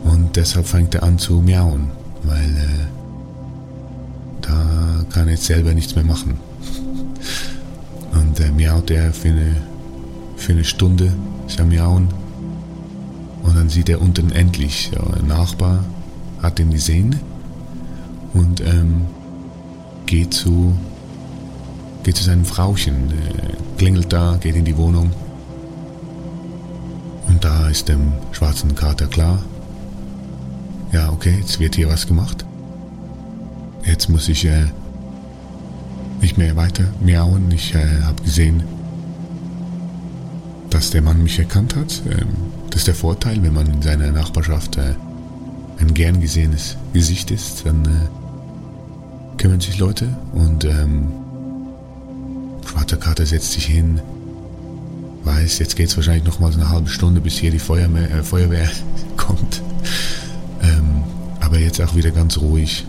Und 0.04 0.36
deshalb 0.36 0.66
fängt 0.66 0.94
er 0.94 1.02
an 1.02 1.18
zu 1.18 1.34
miauen, 1.34 1.90
weil 2.22 2.56
äh, 2.56 2.86
da 4.40 5.04
kann 5.10 5.28
er 5.28 5.34
jetzt 5.34 5.44
selber 5.44 5.74
nichts 5.74 5.94
mehr 5.94 6.04
machen. 6.04 6.38
Und 8.12 8.40
äh, 8.40 8.50
miaut 8.50 8.90
er 8.90 9.12
für 9.12 9.28
eine, 9.28 9.56
für 10.36 10.52
eine 10.52 10.64
Stunde, 10.64 11.12
ist 11.46 11.58
er 11.58 11.64
miauen. 11.64 12.08
Und 13.42 13.56
dann 13.56 13.68
sieht 13.68 13.88
er 13.88 14.00
unten 14.00 14.30
endlich, 14.30 14.90
ja, 14.94 15.02
ein 15.18 15.26
Nachbar 15.26 15.84
hat 16.40 16.58
ihn 16.60 16.70
gesehen 16.70 17.20
und 18.34 18.60
ähm, 18.60 19.02
geht 20.06 20.34
zu, 20.34 20.76
geht 22.02 22.16
zu 22.16 22.24
seinem 22.24 22.44
Frauchen, 22.44 23.10
äh, 23.10 23.78
klingelt 23.78 24.12
da, 24.12 24.36
geht 24.40 24.56
in 24.56 24.64
die 24.64 24.76
Wohnung. 24.76 25.12
Und 27.28 27.44
da 27.44 27.68
ist 27.68 27.88
dem 27.88 28.12
schwarzen 28.32 28.74
Kater 28.74 29.06
klar, 29.06 29.38
ja, 30.92 31.10
okay, 31.10 31.36
jetzt 31.40 31.58
wird 31.58 31.74
hier 31.74 31.88
was 31.88 32.06
gemacht. 32.06 32.44
Jetzt 33.84 34.08
muss 34.08 34.28
ich 34.28 34.44
äh, 34.44 34.66
nicht 36.20 36.38
mehr 36.38 36.54
weiter 36.54 36.84
miauen. 37.00 37.50
Ich 37.50 37.74
äh, 37.74 38.02
habe 38.02 38.22
gesehen, 38.22 38.62
dass 40.70 40.90
der 40.90 41.02
Mann 41.02 41.22
mich 41.22 41.38
erkannt 41.38 41.74
hat. 41.74 42.02
Ähm, 42.06 42.51
das 42.72 42.80
ist 42.80 42.86
der 42.86 42.94
Vorteil, 42.94 43.42
wenn 43.42 43.54
man 43.54 43.66
in 43.66 43.82
seiner 43.82 44.10
Nachbarschaft 44.10 44.76
äh, 44.78 44.94
ein 45.78 45.94
gern 45.94 46.20
gesehenes 46.20 46.76
Gesicht 46.92 47.30
ist, 47.30 47.66
dann 47.66 47.84
äh, 47.84 49.38
kümmern 49.38 49.60
sich 49.60 49.78
Leute 49.78 50.08
und 50.32 50.64
ähm, 50.64 51.08
Schwarzer 52.66 52.96
Kater 52.96 53.26
setzt 53.26 53.52
sich 53.52 53.66
hin, 53.66 54.00
weiß, 55.24 55.58
jetzt 55.58 55.76
geht 55.76 55.88
es 55.88 55.96
wahrscheinlich 55.96 56.24
noch 56.24 56.40
mal 56.40 56.50
so 56.52 56.60
eine 56.60 56.70
halbe 56.70 56.88
Stunde, 56.88 57.20
bis 57.20 57.34
hier 57.34 57.50
die 57.50 57.58
Feuerwehr, 57.58 58.10
äh, 58.10 58.22
Feuerwehr 58.22 58.68
kommt. 59.16 59.62
Ähm, 60.62 61.02
aber 61.40 61.58
jetzt 61.58 61.80
auch 61.80 61.94
wieder 61.94 62.10
ganz 62.10 62.38
ruhig 62.38 62.86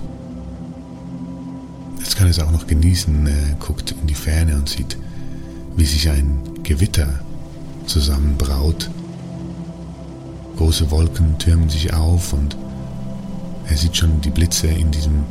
Jetzt 2.14 2.20
kann 2.20 2.28
es 2.28 2.40
auch 2.40 2.52
noch 2.52 2.68
genießen, 2.68 3.26
er 3.26 3.56
guckt 3.56 3.96
in 4.00 4.06
die 4.06 4.14
Ferne 4.14 4.56
und 4.56 4.70
sieht, 4.70 4.98
wie 5.76 5.84
sich 5.84 6.10
ein 6.12 6.38
Gewitter 6.62 7.08
zusammenbraut. 7.88 8.92
Große 10.58 10.92
Wolken 10.92 11.38
türmen 11.40 11.70
sich 11.70 11.94
auf 11.94 12.34
und 12.34 12.56
er 13.68 13.78
sieht 13.78 13.98
schon 13.98 14.22
die 14.22 14.30
Blitze 14.30 14.68
in 14.68 14.92
diesem, 14.92 15.24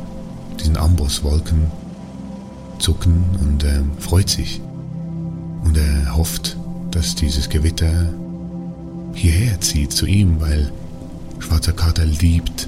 diesen 0.59 0.77
Ambosswolken 0.77 1.71
zucken 2.79 3.23
und 3.41 3.63
äh, 3.63 3.81
freut 3.99 4.29
sich. 4.29 4.61
Und 5.63 5.77
er 5.77 6.15
hofft, 6.15 6.57
dass 6.91 7.15
dieses 7.15 7.49
Gewitter 7.49 8.09
hierher 9.13 9.59
zieht 9.61 9.93
zu 9.93 10.05
ihm, 10.05 10.41
weil 10.41 10.71
Schwarzer 11.39 11.73
Kater 11.73 12.05
liebt 12.05 12.67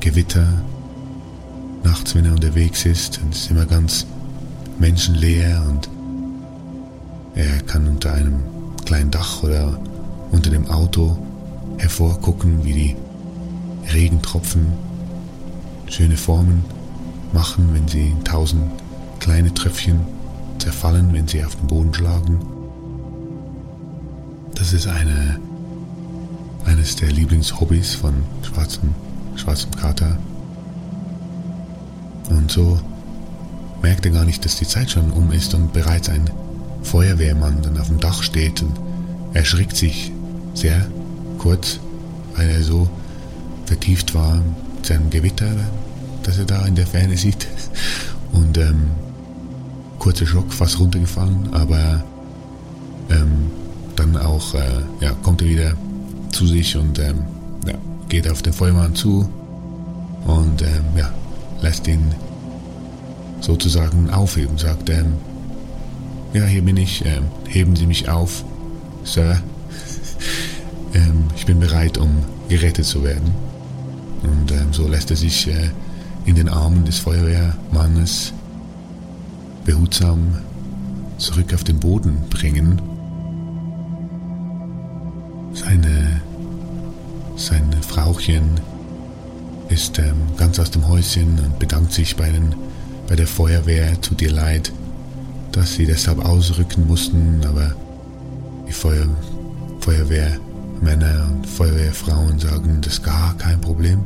Gewitter 0.00 0.46
nachts, 1.84 2.14
wenn 2.14 2.24
er 2.24 2.32
unterwegs 2.32 2.84
ist, 2.84 3.20
und 3.22 3.34
es 3.34 3.42
ist 3.42 3.50
immer 3.50 3.66
ganz 3.66 4.06
menschenleer 4.78 5.64
und 5.68 5.88
er 7.34 7.60
kann 7.62 7.88
unter 7.88 8.12
einem 8.12 8.42
kleinen 8.84 9.10
Dach 9.10 9.42
oder 9.42 9.78
unter 10.30 10.50
dem 10.50 10.66
Auto 10.68 11.16
hervorgucken, 11.82 12.64
wie 12.64 12.72
die 12.72 12.96
Regentropfen 13.92 14.72
schöne 15.88 16.16
Formen 16.16 16.64
machen, 17.32 17.70
wenn 17.74 17.88
sie 17.88 18.08
in 18.08 18.24
tausend 18.24 18.70
kleine 19.18 19.52
Tröpfchen 19.52 20.00
zerfallen, 20.58 21.12
wenn 21.12 21.26
sie 21.26 21.44
auf 21.44 21.56
den 21.56 21.66
Boden 21.66 21.92
schlagen. 21.92 22.38
Das 24.54 24.72
ist 24.72 24.86
eine, 24.86 25.40
eines 26.64 26.96
der 26.96 27.10
Lieblingshobbys 27.10 27.94
von 27.94 28.14
schwarzem, 28.42 28.94
schwarzem 29.34 29.72
Kater. 29.72 30.16
Und 32.30 32.50
so 32.50 32.80
merkt 33.82 34.06
er 34.06 34.12
gar 34.12 34.24
nicht, 34.24 34.44
dass 34.44 34.56
die 34.56 34.66
Zeit 34.66 34.92
schon 34.92 35.10
um 35.10 35.32
ist 35.32 35.52
und 35.54 35.72
bereits 35.72 36.08
ein 36.08 36.30
Feuerwehrmann 36.82 37.60
dann 37.62 37.78
auf 37.78 37.88
dem 37.88 37.98
Dach 37.98 38.22
steht 38.22 38.62
und 38.62 38.78
erschrickt 39.34 39.76
sich 39.76 40.12
sehr 40.54 40.86
kurz, 41.42 41.80
weil 42.36 42.48
er 42.48 42.62
so 42.62 42.88
vertieft 43.66 44.14
war 44.14 44.40
mit 44.76 44.86
seinem 44.86 45.10
Gewitter, 45.10 45.50
das 46.22 46.38
er 46.38 46.44
da 46.44 46.64
in 46.66 46.74
der 46.74 46.86
Ferne 46.86 47.16
sieht. 47.16 47.46
Und 48.32 48.56
ähm, 48.56 48.90
kurzer 49.98 50.26
Schock, 50.26 50.52
fast 50.52 50.80
runtergefallen, 50.80 51.52
aber 51.52 52.02
ähm, 53.10 53.50
dann 53.96 54.16
auch 54.16 54.54
äh, 54.54 54.80
ja, 55.00 55.12
kommt 55.22 55.42
er 55.42 55.48
wieder 55.48 55.72
zu 56.30 56.46
sich 56.46 56.76
und 56.76 56.98
ähm, 56.98 57.24
ja, 57.66 57.74
geht 58.08 58.28
auf 58.30 58.40
den 58.40 58.54
Feuermann 58.54 58.94
zu, 58.94 59.28
und 60.26 60.62
ähm, 60.62 60.84
ja, 60.96 61.12
lässt 61.60 61.86
ihn 61.88 62.14
sozusagen 63.40 64.10
aufheben, 64.10 64.56
sagt, 64.58 64.88
ähm, 64.90 65.14
ja, 66.32 66.44
hier 66.44 66.62
bin 66.62 66.76
ich, 66.76 67.04
ähm, 67.04 67.24
heben 67.48 67.76
Sie 67.76 67.86
mich 67.86 68.08
auf, 68.08 68.44
Sir. 69.04 69.42
Ich 71.42 71.46
bin 71.46 71.58
bereit, 71.58 71.98
um 71.98 72.22
gerettet 72.48 72.84
zu 72.84 73.02
werden. 73.02 73.34
Und 74.22 74.52
ähm, 74.52 74.72
so 74.72 74.86
lässt 74.86 75.10
er 75.10 75.16
sich 75.16 75.48
äh, 75.48 75.70
in 76.24 76.36
den 76.36 76.48
Armen 76.48 76.84
des 76.84 77.00
Feuerwehrmannes 77.00 78.32
behutsam 79.64 80.38
zurück 81.18 81.52
auf 81.52 81.64
den 81.64 81.80
Boden 81.80 82.16
bringen. 82.30 82.80
Seine, 85.52 86.20
seine 87.34 87.82
Frauchen 87.82 88.60
ist 89.68 89.98
ähm, 89.98 90.14
ganz 90.36 90.60
aus 90.60 90.70
dem 90.70 90.86
Häuschen 90.86 91.40
und 91.40 91.58
bedankt 91.58 91.92
sich 91.92 92.14
bei, 92.14 92.30
den, 92.30 92.54
bei 93.08 93.16
der 93.16 93.26
Feuerwehr. 93.26 94.00
Tut 94.00 94.22
ihr 94.22 94.30
leid, 94.30 94.70
dass 95.50 95.74
sie 95.74 95.86
deshalb 95.86 96.24
ausrücken 96.24 96.86
mussten, 96.86 97.40
aber 97.44 97.74
die 98.68 98.72
Feuer, 98.72 99.08
Feuerwehrmänner 100.82 101.28
und 101.30 101.46
Feuerwehrfrauen 101.46 102.38
sagen, 102.38 102.78
das 102.80 102.94
ist 102.94 103.04
gar 103.04 103.36
kein 103.38 103.60
Problem. 103.60 104.00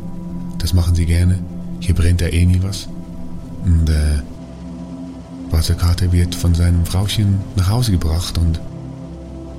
Das 0.59 0.75
machen 0.75 0.95
sie 0.95 1.07
gerne. 1.07 1.39
Hier 1.81 1.95
brennt 1.95 2.21
ja 2.21 2.29
eh 2.29 2.45
nie 2.45 2.63
was. 2.63 2.89
Und 3.65 3.89
äh, 3.89 4.21
Carter 5.75 6.13
wird 6.13 6.35
von 6.35 6.55
seinem 6.55 6.85
Frauchen 6.85 7.39
nach 7.57 7.71
Hause 7.71 7.93
gebracht 7.93 8.37
und 8.37 8.61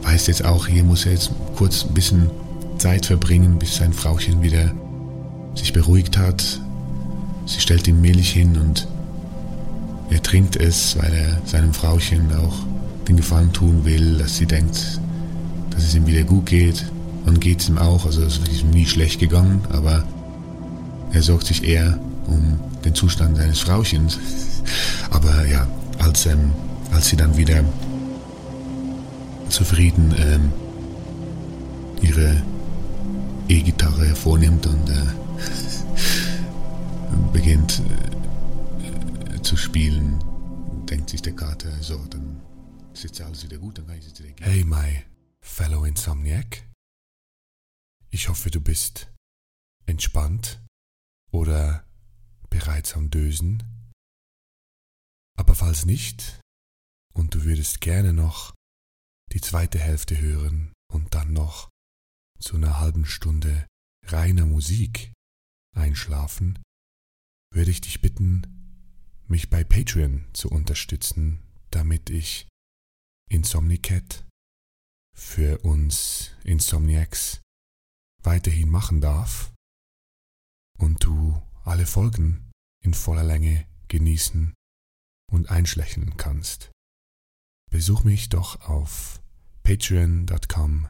weiß 0.03 0.27
jetzt 0.27 0.45
auch, 0.45 0.67
hier 0.67 0.83
muss 0.83 1.05
er 1.05 1.13
jetzt 1.13 1.31
kurz 1.55 1.85
ein 1.85 1.93
bisschen 1.93 2.29
Zeit 2.77 3.07
verbringen, 3.07 3.57
bis 3.57 3.77
sein 3.77 3.93
Frauchen 3.93 4.43
wieder 4.43 4.71
sich 5.55 5.73
beruhigt 5.73 6.17
hat. 6.17 6.61
Sie 7.47 7.59
stellt 7.59 7.87
ihm 7.87 7.99
Milch 7.99 8.31
hin 8.31 8.57
und 8.57 8.87
er 10.11 10.21
trinkt 10.21 10.55
es, 10.55 10.97
weil 10.99 11.11
er 11.13 11.41
seinem 11.45 11.73
Frauchen 11.73 12.31
auch 12.35 12.55
den 13.07 13.17
Gefallen 13.17 13.51
tun 13.53 13.83
will, 13.85 14.19
dass 14.19 14.37
sie 14.37 14.45
denkt, 14.45 14.99
dass 15.71 15.83
es 15.83 15.95
ihm 15.95 16.05
wieder 16.05 16.23
gut 16.23 16.45
geht. 16.45 16.85
Und 17.27 17.41
geht 17.41 17.61
es 17.61 17.69
ihm 17.69 17.77
auch, 17.77 18.05
also 18.05 18.23
es 18.23 18.37
ist 18.37 18.61
ihm 18.61 18.71
nie 18.71 18.85
schlecht 18.85 19.19
gegangen, 19.19 19.61
aber 19.69 20.03
er 21.11 21.21
sorgt 21.21 21.47
sich 21.47 21.63
eher 21.63 21.99
um 22.25 22.59
den 22.85 22.95
Zustand 22.95 23.37
seines 23.37 23.59
Frauchens. 23.59 24.17
Aber 25.11 25.45
ja, 25.45 25.67
als, 25.99 26.25
ähm, 26.25 26.53
als 26.91 27.09
sie 27.09 27.17
dann 27.17 27.37
wieder 27.37 27.63
zufrieden 29.49 30.13
ähm, 30.17 30.51
ihre 32.01 32.41
E-Gitarre 33.47 34.07
hervornimmt 34.07 34.67
und 34.67 34.89
äh, 34.89 34.93
beginnt 37.33 37.81
äh, 39.33 39.41
zu 39.41 39.57
spielen, 39.57 40.19
denkt 40.89 41.09
sich 41.09 41.21
der 41.21 41.33
Kater, 41.33 41.69
so, 41.81 41.97
dann 42.09 42.37
ist 42.93 43.03
jetzt 43.03 43.21
alles 43.21 43.43
wieder 43.43 43.57
gut, 43.57 43.77
dann 43.77 43.87
kann 43.87 43.97
ich 43.97 44.05
jetzt 44.05 44.19
wieder 44.19 44.31
gehen. 44.31 44.45
Hey, 44.45 44.63
my 44.63 45.03
fellow 45.41 45.85
Insomniac. 45.85 46.63
Ich 48.09 48.29
hoffe, 48.29 48.49
du 48.51 48.61
bist 48.61 49.11
entspannt 49.85 50.61
oder 51.31 51.85
bereits 52.49 52.93
am 52.93 53.09
Dösen. 53.09 53.63
Aber 55.37 55.55
falls 55.55 55.85
nicht 55.85 56.39
und 57.13 57.35
du 57.35 57.43
würdest 57.43 57.81
gerne 57.81 58.13
noch 58.13 58.53
die 59.33 59.41
zweite 59.41 59.79
Hälfte 59.79 60.19
hören 60.19 60.73
und 60.91 61.13
dann 61.13 61.33
noch 61.33 61.69
zu 62.39 62.55
einer 62.55 62.79
halben 62.79 63.05
Stunde 63.05 63.67
reiner 64.05 64.45
Musik 64.45 65.11
einschlafen, 65.75 66.61
würde 67.53 67.71
ich 67.71 67.81
dich 67.81 68.01
bitten, 68.01 69.23
mich 69.27 69.49
bei 69.49 69.63
Patreon 69.63 70.25
zu 70.33 70.49
unterstützen, 70.49 71.43
damit 71.71 72.09
ich 72.09 72.47
Insomnicat 73.29 74.25
für 75.13 75.59
uns 75.59 76.31
Insomniacs 76.43 77.41
weiterhin 78.27 78.69
machen 78.69 78.99
darf 78.99 79.53
und 80.77 81.01
du 81.01 81.41
alle 81.63 81.85
Folgen 81.85 82.51
in 82.83 82.93
voller 82.93 83.23
Länge 83.23 83.65
genießen 83.87 84.53
und 85.31 85.49
einschlächeln 85.49 86.17
kannst. 86.17 86.69
Besuch 87.71 88.03
mich 88.03 88.27
doch 88.27 88.59
auf 88.67 89.21
patreon.com 89.63 90.89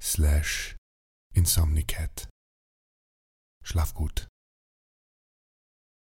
slash 0.00 0.76
insomnicat. 1.34 2.28
Schlaf 3.64 3.92
gut. 3.94 4.28